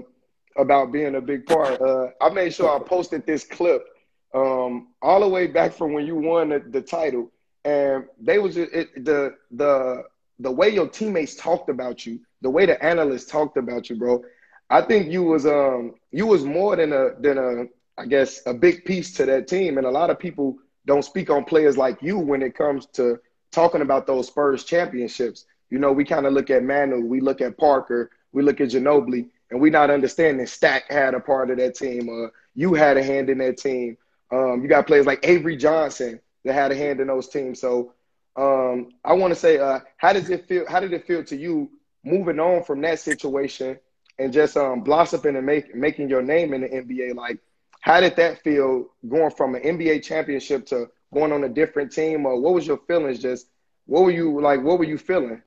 about 0.59 0.91
being 0.91 1.15
a 1.15 1.21
big 1.21 1.45
part. 1.45 1.79
Uh, 1.81 2.07
I 2.21 2.29
made 2.29 2.53
sure 2.53 2.69
I 2.69 2.83
posted 2.83 3.25
this 3.25 3.45
clip 3.45 3.85
um, 4.33 4.89
all 5.01 5.21
the 5.21 5.27
way 5.27 5.47
back 5.47 5.71
from 5.73 5.93
when 5.93 6.05
you 6.05 6.15
won 6.15 6.49
the, 6.49 6.59
the 6.59 6.81
title, 6.81 7.31
and 7.65 8.05
they 8.19 8.39
was 8.39 8.57
it, 8.57 8.71
the 9.05 9.35
the 9.51 10.03
the 10.39 10.51
way 10.51 10.69
your 10.69 10.87
teammates 10.87 11.35
talked 11.35 11.69
about 11.69 12.05
you, 12.05 12.19
the 12.41 12.49
way 12.49 12.65
the 12.65 12.83
analysts 12.83 13.25
talked 13.25 13.57
about 13.57 13.89
you, 13.89 13.95
bro. 13.97 14.23
I 14.69 14.81
think 14.81 15.11
you 15.11 15.23
was 15.23 15.45
um 15.45 15.95
you 16.11 16.27
was 16.27 16.43
more 16.45 16.75
than 16.75 16.93
a 16.93 17.11
than 17.19 17.37
a 17.37 17.65
I 17.99 18.05
guess 18.05 18.41
a 18.45 18.53
big 18.53 18.85
piece 18.85 19.13
to 19.13 19.25
that 19.25 19.47
team, 19.47 19.77
and 19.77 19.87
a 19.87 19.91
lot 19.91 20.09
of 20.09 20.19
people 20.19 20.57
don't 20.85 21.03
speak 21.03 21.29
on 21.29 21.43
players 21.43 21.77
like 21.77 22.01
you 22.01 22.17
when 22.17 22.41
it 22.41 22.55
comes 22.55 22.85
to 22.87 23.19
talking 23.51 23.81
about 23.81 24.07
those 24.07 24.27
Spurs 24.27 24.63
championships. 24.63 25.45
You 25.69 25.79
know, 25.79 25.91
we 25.91 26.05
kind 26.05 26.25
of 26.25 26.33
look 26.33 26.49
at 26.49 26.63
Manu, 26.63 27.05
we 27.05 27.19
look 27.21 27.41
at 27.41 27.57
Parker, 27.57 28.11
we 28.31 28.41
look 28.41 28.61
at 28.61 28.69
Ginobili, 28.69 29.29
and 29.51 29.59
we 29.59 29.69
not 29.69 29.89
understanding 29.89 30.45
Stack 30.45 30.91
had 30.91 31.13
a 31.13 31.19
part 31.19 31.49
of 31.49 31.57
that 31.57 31.75
team, 31.75 32.09
or 32.09 32.31
you 32.55 32.73
had 32.73 32.97
a 32.97 33.03
hand 33.03 33.29
in 33.29 33.37
that 33.39 33.57
team. 33.57 33.97
Um, 34.31 34.61
you 34.61 34.67
got 34.67 34.87
players 34.87 35.05
like 35.05 35.25
Avery 35.27 35.57
Johnson 35.57 36.19
that 36.43 36.53
had 36.53 36.71
a 36.71 36.75
hand 36.75 36.99
in 36.99 37.07
those 37.07 37.27
teams. 37.27 37.59
So 37.59 37.93
um, 38.35 38.89
I 39.03 39.13
want 39.13 39.33
to 39.33 39.39
say, 39.39 39.57
uh, 39.57 39.79
how 39.97 40.13
does 40.13 40.29
it 40.29 40.47
feel? 40.47 40.65
How 40.69 40.79
did 40.79 40.93
it 40.93 41.05
feel 41.05 41.23
to 41.25 41.35
you 41.35 41.69
moving 42.03 42.39
on 42.39 42.63
from 42.63 42.81
that 42.81 42.99
situation 42.99 43.77
and 44.17 44.31
just 44.31 44.55
um, 44.55 44.81
blossoming 44.81 45.35
and 45.35 45.45
make, 45.45 45.75
making 45.75 46.09
your 46.09 46.21
name 46.21 46.53
in 46.53 46.61
the 46.61 46.69
NBA? 46.69 47.15
Like, 47.15 47.39
how 47.81 47.99
did 47.99 48.15
that 48.17 48.41
feel 48.43 48.87
going 49.07 49.31
from 49.31 49.55
an 49.55 49.63
NBA 49.63 50.03
championship 50.03 50.65
to 50.67 50.89
going 51.13 51.31
on 51.31 51.43
a 51.43 51.49
different 51.49 51.91
team? 51.91 52.25
Or 52.25 52.39
what 52.39 52.53
was 52.53 52.67
your 52.67 52.79
feelings? 52.87 53.19
Just 53.19 53.47
what 53.85 54.03
were 54.03 54.11
you 54.11 54.39
like? 54.41 54.61
What 54.61 54.79
were 54.79 54.85
you 54.85 54.97
feeling? 54.97 55.41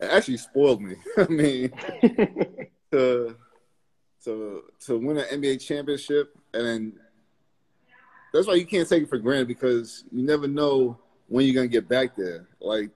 It 0.00 0.10
actually 0.10 0.38
spoiled 0.38 0.82
me. 0.82 0.96
I 1.16 1.26
mean, 1.28 1.72
to 2.92 3.36
to 4.24 4.62
to 4.86 4.98
win 4.98 5.18
an 5.18 5.40
NBA 5.40 5.64
championship 5.64 6.36
and 6.54 6.66
then 6.66 6.92
that's 8.32 8.46
why 8.46 8.54
you 8.54 8.66
can't 8.66 8.88
take 8.88 9.04
it 9.04 9.08
for 9.08 9.18
granted 9.18 9.48
because 9.48 10.04
you 10.10 10.24
never 10.24 10.48
know 10.48 10.98
when 11.28 11.46
you're 11.46 11.54
gonna 11.54 11.68
get 11.68 11.88
back 11.88 12.16
there. 12.16 12.48
Like 12.60 12.90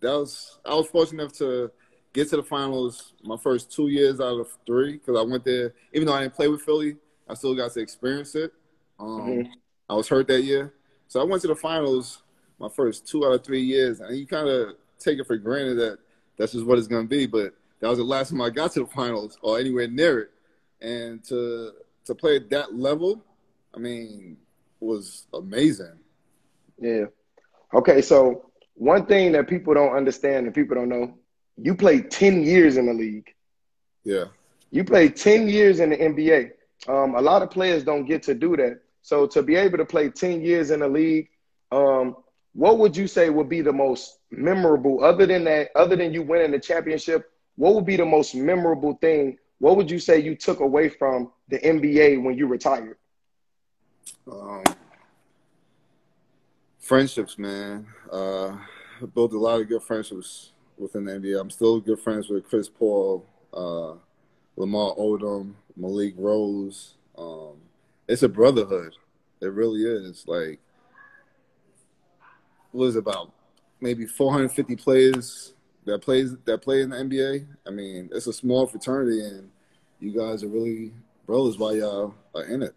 that 0.00 0.12
was 0.12 0.58
I 0.64 0.74
was 0.74 0.86
fortunate 0.88 1.22
enough 1.22 1.32
to 1.38 1.70
get 2.12 2.28
to 2.30 2.36
the 2.36 2.42
finals 2.42 3.14
my 3.22 3.36
first 3.36 3.72
two 3.72 3.88
years 3.88 4.20
out 4.20 4.38
of 4.38 4.48
three 4.66 4.94
because 4.94 5.18
I 5.18 5.22
went 5.22 5.44
there. 5.44 5.72
Even 5.92 6.06
though 6.06 6.14
I 6.14 6.22
didn't 6.22 6.34
play 6.34 6.48
with 6.48 6.62
Philly, 6.62 6.96
I 7.28 7.34
still 7.34 7.54
got 7.54 7.72
to 7.72 7.80
experience 7.80 8.34
it. 8.34 8.52
Um, 8.98 9.20
mm-hmm. 9.20 9.52
I 9.88 9.94
was 9.94 10.08
hurt 10.08 10.26
that 10.28 10.42
year, 10.42 10.74
so 11.08 11.20
I 11.20 11.24
went 11.24 11.42
to 11.42 11.48
the 11.48 11.56
finals 11.56 12.22
my 12.58 12.68
first 12.68 13.06
two 13.06 13.24
out 13.26 13.32
of 13.32 13.44
three 13.44 13.62
years, 13.62 14.00
and 14.00 14.16
you 14.16 14.26
kind 14.26 14.48
of 14.48 14.76
take 14.98 15.18
it 15.18 15.26
for 15.26 15.36
granted 15.36 15.74
that 15.74 15.98
that's 16.38 16.52
just 16.52 16.66
what 16.66 16.78
it's 16.78 16.88
gonna 16.88 17.06
be. 17.06 17.26
But 17.26 17.54
that 17.80 17.88
was 17.88 17.98
the 17.98 18.04
last 18.04 18.30
time 18.30 18.40
I 18.40 18.50
got 18.50 18.72
to 18.72 18.80
the 18.80 18.86
finals 18.86 19.38
or 19.42 19.58
anywhere 19.58 19.88
near 19.88 20.20
it, 20.20 20.30
and 20.80 21.22
to 21.24 21.72
to 22.06 22.14
play 22.14 22.36
at 22.36 22.50
that 22.50 22.74
level, 22.74 23.22
I 23.74 23.78
mean, 23.78 24.36
was 24.80 25.26
amazing. 25.34 25.98
Yeah. 26.78 27.06
Okay, 27.74 28.00
so 28.00 28.50
one 28.74 29.06
thing 29.06 29.32
that 29.32 29.48
people 29.48 29.74
don't 29.74 29.94
understand 29.94 30.46
and 30.46 30.54
people 30.54 30.76
don't 30.76 30.88
know, 30.88 31.18
you 31.56 31.74
played 31.74 32.10
10 32.10 32.42
years 32.42 32.76
in 32.76 32.86
the 32.86 32.94
league. 32.94 33.34
Yeah. 34.04 34.26
You 34.70 34.84
played 34.84 35.16
10 35.16 35.48
years 35.48 35.80
in 35.80 35.90
the 35.90 35.96
NBA. 35.96 36.50
Um, 36.88 37.14
a 37.14 37.20
lot 37.20 37.42
of 37.42 37.50
players 37.50 37.82
don't 37.82 38.04
get 38.04 38.22
to 38.24 38.34
do 38.34 38.56
that. 38.56 38.80
So 39.06 39.24
to 39.24 39.40
be 39.40 39.54
able 39.54 39.78
to 39.78 39.84
play 39.84 40.10
10 40.10 40.40
years 40.40 40.72
in 40.72 40.80
the 40.80 40.88
league, 40.88 41.28
um, 41.70 42.16
what 42.54 42.78
would 42.78 42.96
you 42.96 43.06
say 43.06 43.30
would 43.30 43.48
be 43.48 43.60
the 43.60 43.72
most 43.72 44.18
memorable, 44.32 45.04
other 45.04 45.26
than 45.26 45.44
that, 45.44 45.68
other 45.76 45.94
than 45.94 46.12
you 46.12 46.22
winning 46.22 46.50
the 46.50 46.58
championship, 46.58 47.30
what 47.54 47.76
would 47.76 47.86
be 47.86 47.94
the 47.94 48.04
most 48.04 48.34
memorable 48.34 48.94
thing? 48.94 49.38
What 49.58 49.76
would 49.76 49.88
you 49.88 50.00
say 50.00 50.18
you 50.18 50.34
took 50.34 50.58
away 50.58 50.88
from 50.88 51.30
the 51.46 51.60
NBA 51.60 52.20
when 52.20 52.36
you 52.36 52.48
retired? 52.48 52.96
Um, 54.28 54.64
friendships, 56.80 57.38
man. 57.38 57.86
Uh, 58.10 58.56
built 59.14 59.32
a 59.34 59.38
lot 59.38 59.60
of 59.60 59.68
good 59.68 59.84
friendships 59.84 60.50
within 60.76 61.04
the 61.04 61.12
NBA. 61.12 61.40
I'm 61.40 61.50
still 61.50 61.78
good 61.78 62.00
friends 62.00 62.28
with 62.28 62.48
Chris 62.48 62.68
Paul, 62.68 63.24
uh, 63.54 63.92
Lamar 64.56 64.96
Odom, 64.96 65.54
Malik 65.76 66.14
Rose. 66.18 66.94
It's 68.08 68.22
a 68.22 68.28
brotherhood. 68.28 68.94
It 69.40 69.52
really 69.52 69.82
is. 69.82 70.24
Like, 70.26 70.60
what 72.72 72.86
is 72.86 72.96
about 72.96 73.32
maybe 73.80 74.06
450 74.06 74.76
players 74.76 75.54
that 75.86 76.02
plays 76.02 76.36
that 76.44 76.62
play 76.62 76.82
in 76.82 76.90
the 76.90 76.96
NBA. 76.96 77.46
I 77.66 77.70
mean, 77.70 78.10
it's 78.12 78.26
a 78.26 78.32
small 78.32 78.66
fraternity, 78.66 79.20
and 79.20 79.48
you 80.00 80.12
guys 80.12 80.42
are 80.42 80.48
really 80.48 80.92
brothers 81.26 81.58
while 81.58 81.74
y'all 81.74 82.14
are 82.34 82.44
in 82.44 82.62
it. 82.62 82.74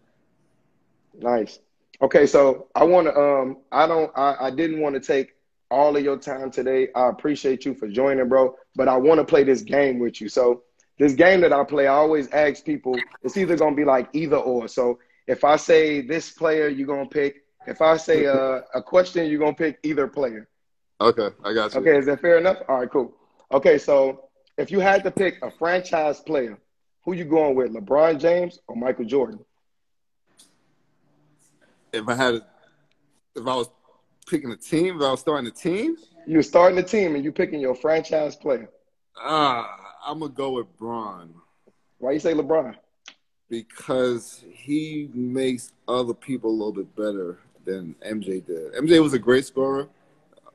Nice. 1.18 1.58
Okay, 2.00 2.26
so 2.26 2.68
I 2.74 2.84
want 2.84 3.08
to. 3.08 3.20
Um, 3.20 3.58
I 3.70 3.86
don't. 3.86 4.10
I, 4.16 4.36
I 4.40 4.50
didn't 4.50 4.80
want 4.80 4.94
to 4.94 5.00
take 5.00 5.34
all 5.70 5.96
of 5.96 6.02
your 6.02 6.16
time 6.16 6.50
today. 6.50 6.88
I 6.94 7.08
appreciate 7.08 7.64
you 7.64 7.74
for 7.74 7.88
joining, 7.88 8.28
bro. 8.28 8.56
But 8.74 8.88
I 8.88 8.96
want 8.96 9.18
to 9.18 9.24
play 9.24 9.44
this 9.44 9.62
game 9.62 9.98
with 9.98 10.20
you. 10.20 10.28
So 10.28 10.62
this 10.98 11.12
game 11.12 11.40
that 11.42 11.52
I 11.52 11.64
play, 11.64 11.88
I 11.88 11.94
always 11.94 12.28
ask 12.30 12.64
people. 12.64 12.96
It's 13.22 13.36
either 13.36 13.56
gonna 13.56 13.76
be 13.76 13.84
like 13.84 14.08
either 14.12 14.36
or. 14.36 14.68
So 14.68 14.98
if 15.30 15.44
I 15.44 15.56
say 15.56 16.00
this 16.00 16.30
player, 16.32 16.68
you're 16.68 16.86
gonna 16.86 17.08
pick. 17.08 17.44
If 17.66 17.80
I 17.80 17.96
say 17.96 18.26
uh, 18.26 18.62
a 18.74 18.82
question, 18.82 19.30
you're 19.30 19.38
gonna 19.38 19.54
pick 19.54 19.78
either 19.84 20.08
player. 20.08 20.48
Okay, 21.00 21.28
I 21.44 21.54
got 21.54 21.72
you. 21.72 21.80
Okay, 21.80 21.96
is 21.98 22.06
that 22.06 22.20
fair 22.20 22.38
enough? 22.38 22.58
All 22.68 22.80
right, 22.80 22.90
cool. 22.90 23.14
Okay, 23.52 23.78
so 23.78 24.28
if 24.58 24.70
you 24.70 24.80
had 24.80 25.04
to 25.04 25.10
pick 25.10 25.38
a 25.42 25.50
franchise 25.50 26.20
player, 26.20 26.58
who 27.04 27.14
you 27.14 27.24
going 27.24 27.54
with, 27.54 27.72
LeBron 27.72 28.20
James 28.20 28.58
or 28.66 28.76
Michael 28.76 29.04
Jordan? 29.04 29.38
if 31.92 32.08
I 32.08 32.14
had, 32.14 32.34
if 33.34 33.46
I 33.46 33.54
was 33.54 33.68
picking 34.28 34.50
a 34.50 34.56
team, 34.56 34.96
if 34.96 35.02
I 35.02 35.10
was 35.10 35.20
starting 35.20 35.46
a 35.46 35.52
team, 35.52 35.96
you're 36.26 36.42
starting 36.42 36.78
a 36.78 36.82
team 36.82 37.14
and 37.14 37.24
you're 37.24 37.32
picking 37.32 37.60
your 37.60 37.74
franchise 37.74 38.36
player. 38.36 38.68
Ah, 39.16 39.62
uh, 39.62 40.10
I'm 40.10 40.20
gonna 40.20 40.32
go 40.32 40.52
with 40.52 40.76
Bron. 40.76 41.34
Why 41.98 42.12
you 42.12 42.20
say 42.20 42.34
LeBron? 42.34 42.74
Because 43.50 44.42
he 44.50 45.10
makes 45.12 45.72
other 45.86 46.14
people 46.14 46.50
a 46.50 46.52
little 46.52 46.72
bit 46.72 46.96
better 46.96 47.38
than 47.66 47.94
MJ 48.06 48.44
did. 48.44 48.72
MJ 48.72 49.02
was 49.02 49.12
a 49.12 49.18
great 49.18 49.44
scorer, 49.44 49.88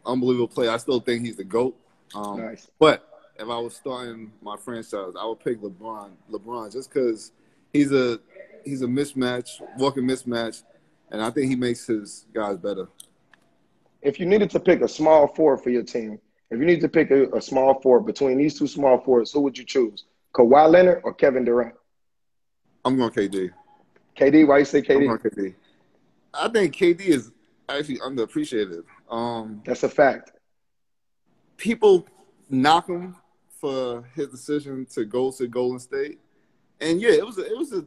unbelievable 0.06 0.48
player. 0.48 0.72
I 0.72 0.78
still 0.78 1.00
think 1.00 1.24
he's 1.24 1.36
the 1.36 1.44
goat. 1.44 1.78
Um, 2.16 2.42
nice. 2.42 2.68
But 2.80 3.08
if 3.38 3.48
I 3.48 3.58
was 3.58 3.76
starting 3.76 4.32
my 4.42 4.56
franchise, 4.58 5.14
I 5.20 5.26
would 5.26 5.40
pick 5.42 5.62
LeBron. 5.62 6.12
LeBron 6.32 6.72
just 6.72 6.92
because 6.92 7.34
he's 7.74 7.92
a 7.92 8.20
he's 8.64 8.82
a 8.82 8.88
mismatch, 8.88 9.62
walking 9.78 10.06
mismatch 10.06 10.64
and 11.12 11.22
I 11.22 11.30
think 11.30 11.50
he 11.50 11.56
makes 11.56 11.86
his 11.86 12.26
guys 12.34 12.58
better. 12.58 12.88
If 14.02 14.20
you 14.20 14.26
needed 14.26 14.50
to 14.52 14.60
pick 14.60 14.82
a 14.82 14.88
small 14.88 15.28
forward 15.28 15.62
for 15.62 15.70
your 15.70 15.84
team, 15.84 16.20
if 16.52 16.60
you 16.60 16.66
need 16.66 16.82
to 16.82 16.90
pick 16.90 17.12
a, 17.12 17.30
a 17.32 17.42
small 17.42 17.82
forward 17.82 18.06
between 18.06 18.38
these 18.38 18.58
two 18.58 18.68
small 18.68 19.00
forwards, 19.00 19.32
who 19.32 19.42
would 19.42 19.58
you 19.58 19.64
choose? 19.64 20.06
Kawhi 20.34 20.70
Leonard 20.70 21.02
or 21.04 21.14
Kevin 21.14 21.46
Durant? 21.46 21.76
I'm 22.86 22.98
going 22.98 23.10
KD. 23.10 23.52
KD, 24.16 24.48
why 24.48 24.60
you 24.60 24.66
say 24.66 24.82
KD? 24.82 24.96
I'm 24.96 25.08
going 25.08 25.18
KD. 25.18 25.56
I 26.34 26.48
think 26.50 26.76
KD 26.76 27.02
is 27.02 27.32
actually 27.68 27.98
underappreciated. 27.98 28.84
Um, 29.10 29.62
That's 29.66 29.84
a 29.84 29.90
fact. 29.90 30.34
People 31.58 32.08
knock 32.50 32.88
him 32.88 33.16
for 33.60 34.04
his 34.14 34.28
decision 34.28 34.86
to 34.94 35.04
go 35.04 35.32
to 35.32 35.48
Golden 35.48 35.80
State, 35.80 36.20
and 36.80 37.02
yeah, 37.02 37.12
it 37.12 37.26
was 37.26 37.38
a, 37.40 37.46
it 37.46 37.58
was 37.58 37.74
a 37.74 37.86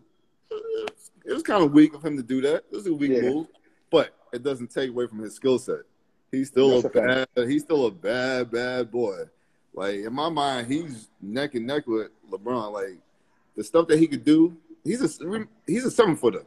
it 1.24 1.34
was 1.34 1.42
kind 1.42 1.62
of 1.62 1.72
weak 1.72 1.94
of 1.94 2.04
him 2.04 2.16
to 2.16 2.22
do 2.22 2.40
that. 2.40 2.64
It 2.70 2.72
was 2.72 2.86
a 2.86 2.92
weak 2.92 3.12
yeah. 3.12 3.28
move, 3.28 3.46
but 3.90 4.16
it 4.32 4.42
doesn't 4.42 4.70
take 4.70 4.90
away 4.90 5.06
from 5.06 5.20
his 5.20 5.34
skill 5.34 5.58
set. 5.58 5.80
He's 6.32 6.48
still 6.48 6.80
That's 6.80 6.96
a, 6.96 6.98
a 6.98 7.26
bad. 7.34 7.48
He's 7.48 7.62
still 7.62 7.86
a 7.86 7.90
bad, 7.90 8.50
bad 8.50 8.90
boy. 8.90 9.24
Like 9.74 9.96
in 9.96 10.12
my 10.12 10.30
mind, 10.30 10.66
he's 10.66 11.08
neck 11.20 11.54
and 11.54 11.66
neck 11.66 11.86
with 11.86 12.08
LeBron. 12.30 12.72
Like 12.72 12.98
the 13.56 13.62
stuff 13.62 13.88
that 13.88 13.98
he 13.98 14.06
could 14.06 14.24
do. 14.24 14.56
He's 14.88 15.20
a 15.20 15.46
he's 15.66 15.84
a 15.84 15.90
seven 15.90 16.16
footer. 16.16 16.44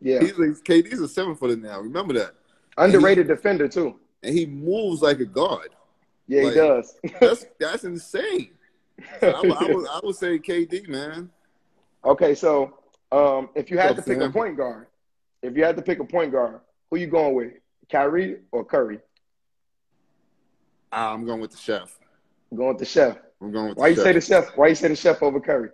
Yeah, 0.00 0.20
he's 0.20 0.38
like 0.38 0.50
KD's 0.62 1.00
a 1.00 1.08
seven 1.08 1.34
footer 1.34 1.56
now. 1.56 1.80
Remember 1.80 2.12
that. 2.14 2.34
Underrated 2.76 3.26
he, 3.26 3.34
defender 3.34 3.66
too. 3.66 3.98
And 4.22 4.36
he 4.36 4.44
moves 4.44 5.00
like 5.00 5.20
a 5.20 5.24
guard. 5.24 5.70
Yeah, 6.28 6.42
like, 6.42 6.52
he 6.52 6.58
does. 6.58 6.94
that's 7.20 7.46
that's 7.58 7.84
insane. 7.84 8.50
So 9.20 9.30
I, 9.30 9.64
I, 9.64 9.72
would, 9.72 9.88
I 9.88 10.00
would 10.02 10.16
say 10.16 10.38
KD, 10.38 10.86
man. 10.86 11.30
Okay, 12.04 12.34
so 12.34 12.78
um, 13.10 13.48
if 13.54 13.70
you 13.70 13.78
had 13.78 13.96
to 13.96 14.02
pick 14.02 14.20
a 14.20 14.30
point 14.30 14.56
guard, 14.58 14.86
if 15.40 15.56
you 15.56 15.64
had 15.64 15.76
to 15.76 15.82
pick 15.82 15.98
a 15.98 16.04
point 16.04 16.30
guard, 16.30 16.60
who 16.90 16.98
you 16.98 17.06
going 17.06 17.34
with? 17.34 17.52
Kyrie 17.90 18.38
or 18.52 18.64
Curry? 18.64 19.00
I'm 20.92 21.24
going 21.24 21.40
with 21.40 21.52
the 21.52 21.56
chef. 21.56 21.98
I'm 22.50 22.58
going 22.58 22.68
with 22.68 22.78
the 22.78 22.84
chef. 22.84 23.16
I'm 23.40 23.50
going 23.50 23.70
with 23.70 23.78
Why 23.78 23.88
you 23.88 23.94
chef. 23.96 24.04
say 24.04 24.12
the 24.12 24.20
chef? 24.20 24.56
Why 24.56 24.68
you 24.68 24.74
say 24.74 24.88
the 24.88 24.96
chef 24.96 25.22
over 25.22 25.40
Curry? 25.40 25.70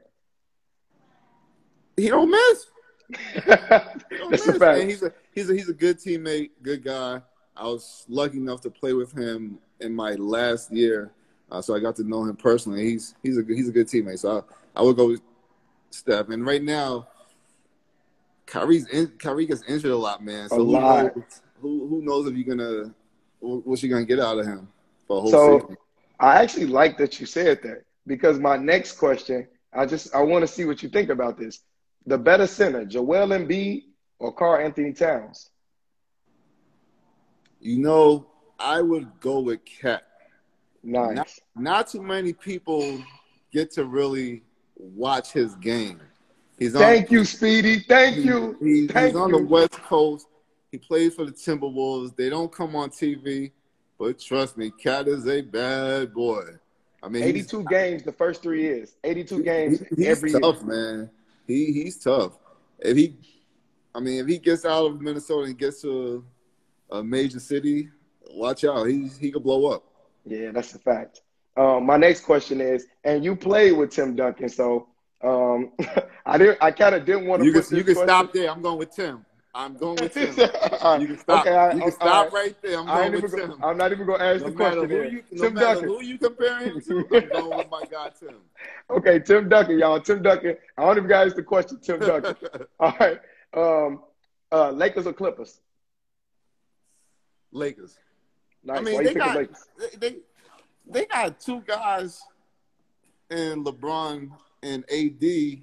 He 1.99 2.09
don't 2.09 2.31
miss. 2.31 2.67
he 4.11 4.17
don't 4.19 4.31
That's 4.31 4.47
miss. 4.47 4.49
a 4.49 4.55
fact. 4.55 4.83
he's 4.85 5.03
a 5.03 5.13
he's 5.33 5.51
a 5.51 5.55
he's 5.55 5.69
a 5.69 5.75
good 5.75 5.99
teammate, 5.99 6.51
good 6.63 6.85
guy. 6.85 7.23
I 7.57 7.65
was 7.65 8.05
lucky 8.09 8.39
enough 8.39 8.61
to 8.63 8.71
play 8.71 8.95
with 8.95 9.13
him 9.13 9.61
in 9.81 9.95
my 9.95 10.13
last 10.15 10.73
year 10.73 11.13
Uh, 11.51 11.63
so 11.63 11.75
I 11.75 11.81
got 11.81 11.97
to 11.97 12.05
know 12.05 12.25
him 12.25 12.37
personally. 12.37 12.85
He's 12.85 13.15
he's 13.23 13.39
a 13.39 13.45
he's 13.47 13.69
a 13.69 13.73
good 13.73 13.89
teammate. 13.89 14.21
So 14.21 14.45
I, 14.77 14.81
I 14.81 14.83
would 14.83 14.97
go 14.97 15.09
with 15.09 15.23
Steph. 15.91 16.29
And 16.31 16.47
right 16.47 16.63
now, 16.63 17.09
Kyrie's 18.47 18.87
in, 18.89 19.09
Kyrie 19.19 19.47
gets 19.47 19.63
injured 19.69 19.91
a 19.93 19.97
lot, 19.97 20.23
man. 20.25 20.49
So 20.51 20.61
A 20.61 20.65
who 20.65 20.73
lot. 20.73 21.17
knows, 21.17 21.43
who 21.61 21.89
who 21.89 22.03
knows 22.03 22.27
if 22.29 22.35
you're 22.37 22.57
gonna 22.57 22.95
what 23.41 23.83
you 23.83 23.89
gonna 23.89 24.05
get 24.05 24.21
out 24.21 24.39
of 24.39 24.47
him 24.47 24.69
for 25.07 25.19
a 25.19 25.21
whole 25.23 25.31
So 25.31 25.61
season? 25.61 25.77
I 26.21 26.43
actually 26.43 26.67
like 26.67 26.99
that 26.99 27.21
you 27.21 27.27
said 27.27 27.63
that 27.63 27.85
because 28.07 28.39
my 28.39 28.57
next 28.57 28.93
question, 28.99 29.49
I 29.73 29.87
just 29.87 30.15
I 30.15 30.23
want 30.23 30.43
to 30.43 30.49
see 30.49 30.65
what 30.65 30.83
you 30.83 30.89
think 30.89 31.11
about 31.11 31.39
this. 31.39 31.61
The 32.09 32.17
better 32.17 32.47
center, 32.47 32.87
Joel 32.87 33.29
Embiid 33.29 33.85
or 34.19 34.33
Karl 34.33 34.65
Anthony 34.65 34.95
Towns? 34.95 35.51
You 37.61 37.79
know, 37.81 38.27
I 38.59 38.81
would 38.81 39.21
go 39.21 39.41
with 39.41 39.61
Cat. 39.67 40.05
Nice. 40.83 41.15
Not, 41.17 41.29
not 41.55 41.89
too 41.89 42.03
many 42.03 42.33
people 42.33 43.03
get 43.53 43.71
to 43.73 43.85
really 43.85 44.43
watch 44.79 45.33
his 45.33 45.55
game. 45.57 46.01
He's 46.59 46.75
on. 46.75 46.81
Thank 46.81 47.11
you, 47.11 47.25
Speedy. 47.27 47.81
Thank 47.81 48.17
he- 48.17 48.23
you. 48.23 48.57
he- 48.61 48.87
Thank 48.87 49.09
he's 49.09 49.17
on 49.17 49.29
you. 49.31 49.39
the 49.41 49.45
West 49.45 49.73
Coast. 49.73 50.27
He 50.73 50.79
plays 50.79 51.15
for 51.15 51.27
the 51.27 51.33
Timberwolves. 51.33 52.17
They 52.17 52.31
don't 52.31 52.51
come 52.51 52.75
on 52.75 52.89
TV, 52.91 53.53
but 53.99 54.19
trust 54.19 54.57
me, 54.57 54.71
Cat 54.71 55.09
is 55.09 55.27
a 55.29 55.43
bad 55.43 56.15
boy. 56.15 56.43
I 57.03 57.09
mean, 57.09 57.23
82 57.23 57.65
games 57.65 58.03
the 58.03 58.13
first 58.13 58.43
three 58.43 58.63
years. 58.63 58.97
82 59.05 59.43
games 59.43 59.81
He- 59.81 59.97
he's 59.97 60.07
every 60.07 60.31
year. 60.31 60.41
tough, 60.41 60.63
man. 60.63 61.11
He 61.49 61.73
he's 61.73 61.97
tough. 61.97 62.39
If 62.79 62.97
he, 62.97 63.17
I 63.95 64.01
mean, 64.01 64.21
if 64.21 64.27
he 64.27 64.39
gets 64.39 64.65
out 64.65 64.87
of 64.87 65.01
Minnesota 65.01 65.47
and 65.47 65.59
gets 65.59 65.81
to 65.83 66.25
a, 66.93 66.99
a 66.99 67.03
major 67.03 67.41
city, 67.41 67.89
watch 68.31 68.65
out. 68.65 68.85
He 68.85 69.09
he 69.19 69.33
could 69.33 69.43
blow 69.43 69.73
up. 69.73 69.85
Yeah, 70.27 70.53
that's 70.53 70.75
a 70.75 70.79
fact. 70.79 71.23
Um, 71.57 71.87
my 71.87 71.97
next 71.97 72.21
question 72.21 72.61
is, 72.61 72.87
and 73.03 73.25
you 73.25 73.35
played 73.35 73.73
with 73.73 73.91
Tim 73.91 74.15
Duncan, 74.15 74.49
so 74.51 74.89
um, 75.25 75.73
I 76.27 76.39
didn't. 76.39 76.59
I 76.61 76.71
kind 76.71 76.95
of 76.95 77.05
didn't 77.05 77.27
want 77.27 77.41
to. 77.41 77.47
You 77.47 77.53
can 77.53 77.63
you 77.77 77.83
can 77.83 77.95
question- 77.95 78.09
stop 78.09 78.33
there. 78.33 78.51
I'm 78.51 78.63
going 78.63 78.79
with 78.79 78.95
Tim. 78.95 79.25
I'm 79.55 79.77
going 79.77 79.97
with 80.01 80.15
Tim. 80.15 80.35
Right. 80.37 81.01
You 81.01 81.07
can 81.09 81.19
stop. 81.19 81.47
Okay, 81.47 81.57
right, 81.57 81.75
you 81.75 81.83
can 81.83 81.93
stop 81.93 82.33
right. 82.33 82.45
right 82.45 82.63
there. 82.63 82.79
I'm 82.79 82.87
going 82.87 83.23
with 83.23 83.33
go, 83.33 83.57
I'm 83.63 83.77
not 83.77 83.93
even 83.93 84.07
going 84.07 84.19
to 84.21 84.25
ask 84.25 84.43
No 84.43 84.51
the 84.51 84.57
question. 84.57 84.91
who 84.91 85.03
you, 85.03 85.23
no 85.33 85.45
Tim 85.45 85.55
matter 85.55 85.67
Duncan. 85.75 85.89
who 85.89 86.03
you 86.03 86.19
compare 86.19 86.59
him 86.61 86.81
to, 86.81 86.99
I'm 87.15 87.29
going 87.29 87.57
with 87.59 87.71
my 87.71 87.83
guy 87.91 88.11
Tim. 88.19 88.37
Okay, 88.91 89.19
Tim 89.21 89.49
Duncan, 89.49 89.79
y'all. 89.79 90.01
Tim 90.01 90.23
Duncan. 90.23 90.57
I 90.77 90.83
don't 90.85 90.99
even 90.99 91.11
ask 91.13 91.35
the 91.35 91.43
question. 91.43 91.79
Tim 91.81 91.99
Duncan. 92.01 92.37
All 92.81 92.95
right. 93.01 93.19
Um, 93.55 94.03
uh, 94.53 94.71
Lakers 94.71 95.07
or 95.07 95.13
Clippers? 95.13 95.61
Lakers. 97.51 97.97
Nice. 98.63 98.79
I 98.79 98.83
mean, 98.83 99.03
they 99.03 99.15
got 99.15 99.37
Lakers? 99.37 99.65
they, 99.79 100.11
they 100.11 100.17
they 100.91 101.05
got 101.07 101.41
two 101.41 101.63
guys 101.67 102.23
in 103.31 103.65
LeBron 103.65 104.31
and 104.63 104.85
AD 104.91 105.63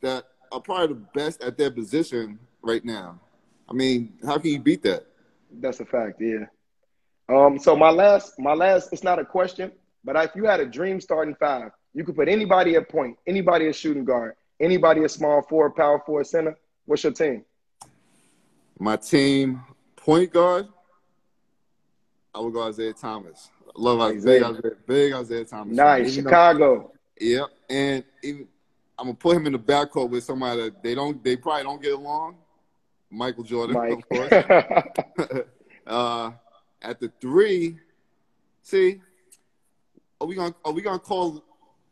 that 0.00 0.24
are 0.52 0.60
probably 0.60 0.88
the 0.88 1.02
best 1.14 1.42
at 1.42 1.56
their 1.58 1.70
position 1.70 2.38
right 2.66 2.84
now. 2.84 3.18
I 3.68 3.72
mean, 3.72 4.14
how 4.24 4.38
can 4.38 4.50
you 4.50 4.60
beat 4.60 4.82
that? 4.82 5.06
That's 5.60 5.80
a 5.80 5.84
fact. 5.84 6.20
Yeah. 6.20 6.46
Um. 7.28 7.58
So 7.58 7.74
my 7.76 7.90
last, 7.90 8.38
my 8.38 8.52
last. 8.52 8.92
It's 8.92 9.02
not 9.04 9.18
a 9.18 9.24
question, 9.24 9.72
but 10.04 10.16
if 10.16 10.32
you 10.34 10.44
had 10.44 10.60
a 10.60 10.66
dream 10.66 11.00
starting 11.00 11.34
five, 11.36 11.70
you 11.94 12.04
could 12.04 12.16
put 12.16 12.28
anybody 12.28 12.76
at 12.76 12.88
point, 12.88 13.16
anybody 13.26 13.68
at 13.68 13.74
shooting 13.74 14.04
guard, 14.04 14.34
anybody 14.60 15.02
at 15.02 15.10
small 15.10 15.42
forward, 15.42 15.74
power 15.74 16.00
forward, 16.04 16.26
center. 16.26 16.56
What's 16.84 17.02
your 17.04 17.12
team? 17.12 17.44
My 18.78 18.96
team 18.96 19.62
point 19.96 20.32
guard, 20.32 20.68
I 22.34 22.40
would 22.40 22.52
go 22.52 22.68
Isiah 22.68 22.92
Thomas. 22.92 23.48
I 23.68 23.80
love 23.80 24.14
Isiah, 24.14 24.34
Isiah. 24.36 24.50
Isiah 24.50 24.72
big 24.86 25.14
Isiah 25.14 25.44
Thomas. 25.44 25.76
Nice. 25.76 26.12
Even 26.12 26.24
though- 26.24 26.30
Chicago. 26.30 26.92
Yep, 27.18 27.46
and 27.70 28.04
even 28.22 28.46
I'm 28.98 29.06
gonna 29.06 29.16
put 29.16 29.36
him 29.36 29.46
in 29.46 29.52
the 29.52 29.58
backcourt 29.58 30.10
with 30.10 30.24
somebody 30.24 30.62
that 30.62 30.82
they 30.82 30.94
don't, 30.94 31.22
they 31.22 31.36
probably 31.36 31.64
don't 31.64 31.82
get 31.82 31.92
along. 31.92 32.36
Michael 33.16 33.44
Jordan, 33.44 33.74
Mike. 33.74 33.92
of 33.92 34.08
course. 34.08 34.32
uh, 35.86 36.30
at 36.82 37.00
the 37.00 37.10
three, 37.20 37.78
see, 38.62 39.00
are 40.20 40.26
we 40.26 40.34
gonna 40.34 40.54
are 40.64 40.72
we 40.72 40.82
gonna 40.82 40.98
call 40.98 41.42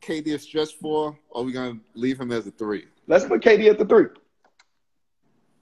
KD 0.03 0.35
a 0.35 0.39
stretch 0.39 0.75
four, 0.75 1.19
or 1.31 1.41
are 1.41 1.45
we 1.45 1.53
gonna 1.53 1.79
leave 1.95 2.21
him 2.21 2.31
as 2.31 2.47
a 2.47 2.51
three? 2.51 2.85
Let's 3.07 3.25
put 3.25 3.41
KD 3.41 3.71
at 3.71 3.79
the 3.79 3.87
three. 3.87 4.07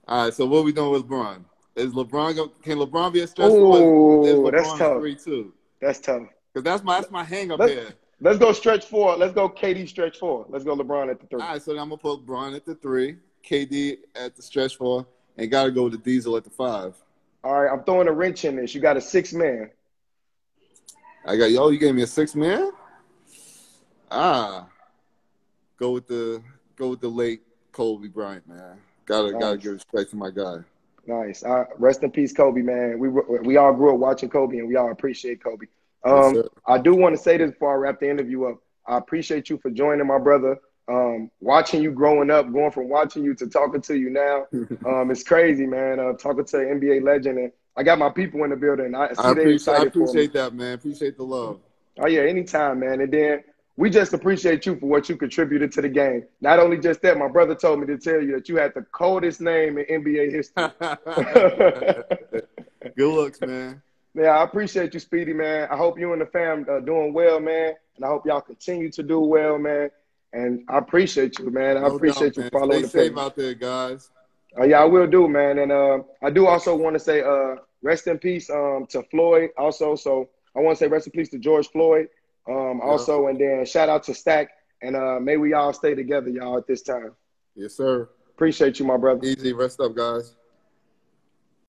All 0.08 0.24
right, 0.24 0.34
so 0.34 0.46
what 0.46 0.58
are 0.58 0.62
we 0.62 0.72
doing 0.72 0.90
with 0.90 1.08
LeBron? 1.08 1.44
Is 1.76 1.92
LeBron 1.92 2.50
can 2.62 2.78
LeBron 2.78 3.12
be 3.12 3.20
a 3.20 3.26
stretch 3.26 3.50
Ooh, 3.52 3.60
four? 3.60 4.26
Is 4.26 4.52
that's 4.52 4.78
tough. 4.78 4.98
three 4.98 5.14
too? 5.14 5.54
That's 5.80 6.00
tough. 6.00 6.24
Because 6.52 6.64
that's 6.64 6.82
my 6.82 7.00
that's 7.00 7.12
my 7.12 7.24
hang 7.24 7.52
up 7.52 7.60
Let's- 7.60 7.72
here. 7.72 7.88
Let's 8.20 8.38
go 8.38 8.52
stretch 8.52 8.84
four. 8.84 9.16
Let's 9.16 9.32
go 9.32 9.48
KD 9.48 9.88
stretch 9.88 10.18
four. 10.18 10.46
Let's 10.48 10.62
go 10.62 10.76
LeBron 10.76 11.10
at 11.10 11.18
the 11.18 11.26
three. 11.26 11.40
All 11.40 11.48
right, 11.48 11.60
so 11.60 11.72
then 11.72 11.80
I'm 11.80 11.88
gonna 11.88 11.98
put 11.98 12.24
LeBron 12.24 12.54
at 12.54 12.64
the 12.64 12.76
three, 12.76 13.16
KD 13.44 13.96
at 14.14 14.36
the 14.36 14.42
stretch 14.42 14.76
four, 14.76 15.04
and 15.36 15.50
gotta 15.50 15.70
go 15.70 15.84
with 15.84 15.92
the 15.92 15.98
Diesel 15.98 16.36
at 16.36 16.44
the 16.44 16.50
five. 16.50 16.94
All 17.44 17.62
right, 17.62 17.72
I'm 17.72 17.84
throwing 17.84 18.08
a 18.08 18.12
wrench 18.12 18.44
in 18.44 18.56
this. 18.56 18.74
You 18.74 18.80
got 18.80 18.96
a 18.96 19.00
six 19.00 19.32
man. 19.32 19.70
I 21.26 21.36
got 21.36 21.50
yo, 21.50 21.68
you 21.68 21.78
gave 21.78 21.94
me 21.94 22.02
a 22.02 22.06
six 22.06 22.34
man. 22.34 22.70
Ah, 24.10 24.66
go 25.78 25.92
with 25.92 26.06
the 26.06 26.42
go 26.76 26.90
with 26.90 27.00
the 27.00 27.08
late 27.08 27.42
Kobe 27.72 28.08
Bryant, 28.08 28.46
man. 28.46 28.78
Gotta 29.06 29.32
gotta 29.32 29.56
give 29.56 29.72
respect 29.72 30.10
to 30.10 30.16
my 30.16 30.30
guy. 30.30 30.58
Nice. 31.06 31.42
Uh, 31.42 31.64
rest 31.78 32.02
in 32.02 32.10
peace, 32.12 32.32
Kobe, 32.32 32.62
man. 32.62 32.98
We 32.98 33.08
we 33.08 33.56
all 33.56 33.72
grew 33.72 33.94
up 33.94 33.98
watching 33.98 34.28
Kobe, 34.28 34.58
and 34.58 34.68
we 34.68 34.76
all 34.76 34.90
appreciate 34.92 35.42
Kobe. 35.42 35.66
Um, 36.04 36.34
Yes. 36.36 36.46
I 36.66 36.78
do 36.78 36.94
want 36.94 37.16
to 37.16 37.22
say 37.22 37.36
this 37.36 37.50
before 37.50 37.72
I 37.72 37.76
wrap 37.76 38.00
the 38.00 38.10
interview 38.10 38.44
up. 38.44 38.58
I 38.86 38.98
appreciate 38.98 39.48
you 39.50 39.58
for 39.58 39.70
joining, 39.70 40.06
my 40.06 40.18
brother. 40.18 40.58
Um, 40.88 41.30
watching 41.40 41.82
you 41.82 41.92
growing 41.92 42.30
up, 42.30 42.52
going 42.52 42.72
from 42.72 42.88
watching 42.88 43.24
you 43.24 43.34
to 43.34 43.46
talking 43.46 43.80
to 43.82 43.96
you 43.96 44.10
now, 44.10 44.46
um, 44.86 45.10
it's 45.10 45.22
crazy, 45.22 45.66
man. 45.66 46.00
Uh, 46.00 46.12
talking 46.14 46.44
to 46.44 46.58
an 46.58 46.80
NBA 46.80 47.02
legend, 47.02 47.38
and 47.38 47.52
I 47.76 47.82
got 47.82 47.98
my 47.98 48.10
people 48.10 48.42
in 48.44 48.50
the 48.50 48.56
building. 48.56 48.94
I 48.94 49.08
I 49.18 49.32
appreciate, 49.32 49.46
I 49.46 49.50
excited 49.50 49.92
for 49.92 49.98
me. 49.98 50.04
appreciate 50.04 50.32
that, 50.32 50.54
man. 50.54 50.74
Appreciate 50.74 51.16
the 51.16 51.24
love. 51.24 51.60
Oh 51.98 52.06
yeah, 52.06 52.22
anytime, 52.22 52.80
man. 52.80 53.00
And 53.00 53.12
then 53.12 53.44
we 53.76 53.90
just 53.90 54.12
appreciate 54.12 54.66
you 54.66 54.76
for 54.76 54.86
what 54.86 55.08
you 55.08 55.16
contributed 55.16 55.72
to 55.72 55.82
the 55.82 55.88
game. 55.88 56.24
Not 56.40 56.58
only 56.58 56.78
just 56.78 57.00
that, 57.02 57.18
my 57.18 57.28
brother 57.28 57.54
told 57.54 57.80
me 57.80 57.86
to 57.86 57.96
tell 57.96 58.20
you 58.20 58.32
that 58.32 58.48
you 58.48 58.56
had 58.56 58.74
the 58.74 58.82
coldest 58.92 59.40
name 59.40 59.78
in 59.78 60.02
NBA 60.02 60.30
history. 60.30 60.68
Good 62.96 63.14
looks, 63.14 63.40
man. 63.40 63.82
Yeah, 64.14 64.38
I 64.38 64.44
appreciate 64.44 64.92
you, 64.92 65.00
Speedy, 65.00 65.32
man. 65.32 65.68
I 65.70 65.76
hope 65.76 65.98
you 65.98 66.12
and 66.12 66.20
the 66.20 66.26
fam 66.26 66.66
are 66.68 66.80
doing 66.80 67.14
well, 67.14 67.40
man. 67.40 67.72
And 67.96 68.04
I 68.04 68.08
hope 68.08 68.26
y'all 68.26 68.42
continue 68.42 68.90
to 68.90 69.02
do 69.02 69.20
well, 69.20 69.58
man. 69.58 69.90
And 70.32 70.64
I 70.68 70.78
appreciate 70.78 71.38
you, 71.38 71.50
man. 71.50 71.76
I 71.76 71.80
No 71.80 71.96
appreciate 71.96 72.34
doubt, 72.34 72.36
you 72.36 72.42
man. 72.42 72.50
following 72.52 72.78
Stay 72.78 72.82
the 72.82 72.88
safe 72.88 73.12
page. 73.14 73.18
out 73.22 73.36
there, 73.36 73.54
guys. 73.54 74.10
Uh, 74.58 74.64
yeah, 74.64 74.80
I 74.80 74.84
will 74.84 75.06
do, 75.06 75.28
man. 75.28 75.58
And 75.58 75.72
uh, 75.72 75.98
I 76.22 76.30
do 76.30 76.46
also 76.46 76.74
want 76.76 76.94
to 76.94 77.00
say 77.00 77.22
uh, 77.22 77.56
rest 77.82 78.06
in 78.06 78.18
peace 78.18 78.48
um, 78.50 78.86
to 78.90 79.02
Floyd 79.10 79.50
also. 79.58 79.94
So 79.94 80.28
I 80.56 80.60
want 80.60 80.78
to 80.78 80.84
say 80.84 80.88
rest 80.88 81.06
in 81.06 81.12
peace 81.12 81.28
to 81.30 81.38
George 81.38 81.68
Floyd 81.68 82.08
um, 82.48 82.78
Yeah. 82.82 82.84
also. 82.90 83.26
And 83.28 83.38
then 83.40 83.64
shout 83.66 83.88
out 83.88 84.02
to 84.04 84.14
Stack. 84.14 84.48
And 84.82 84.96
uh, 84.96 85.20
may 85.20 85.36
we 85.36 85.52
all 85.54 85.72
stay 85.72 85.94
together, 85.94 86.28
y'all, 86.28 86.58
at 86.58 86.66
this 86.66 86.82
time. 86.82 87.12
Yes, 87.54 87.74
sir. 87.74 88.08
Appreciate 88.30 88.78
you, 88.78 88.84
my 88.86 88.96
brother. 88.96 89.24
Easy. 89.24 89.52
Rest 89.52 89.80
up, 89.80 89.94
guys. 89.94 90.34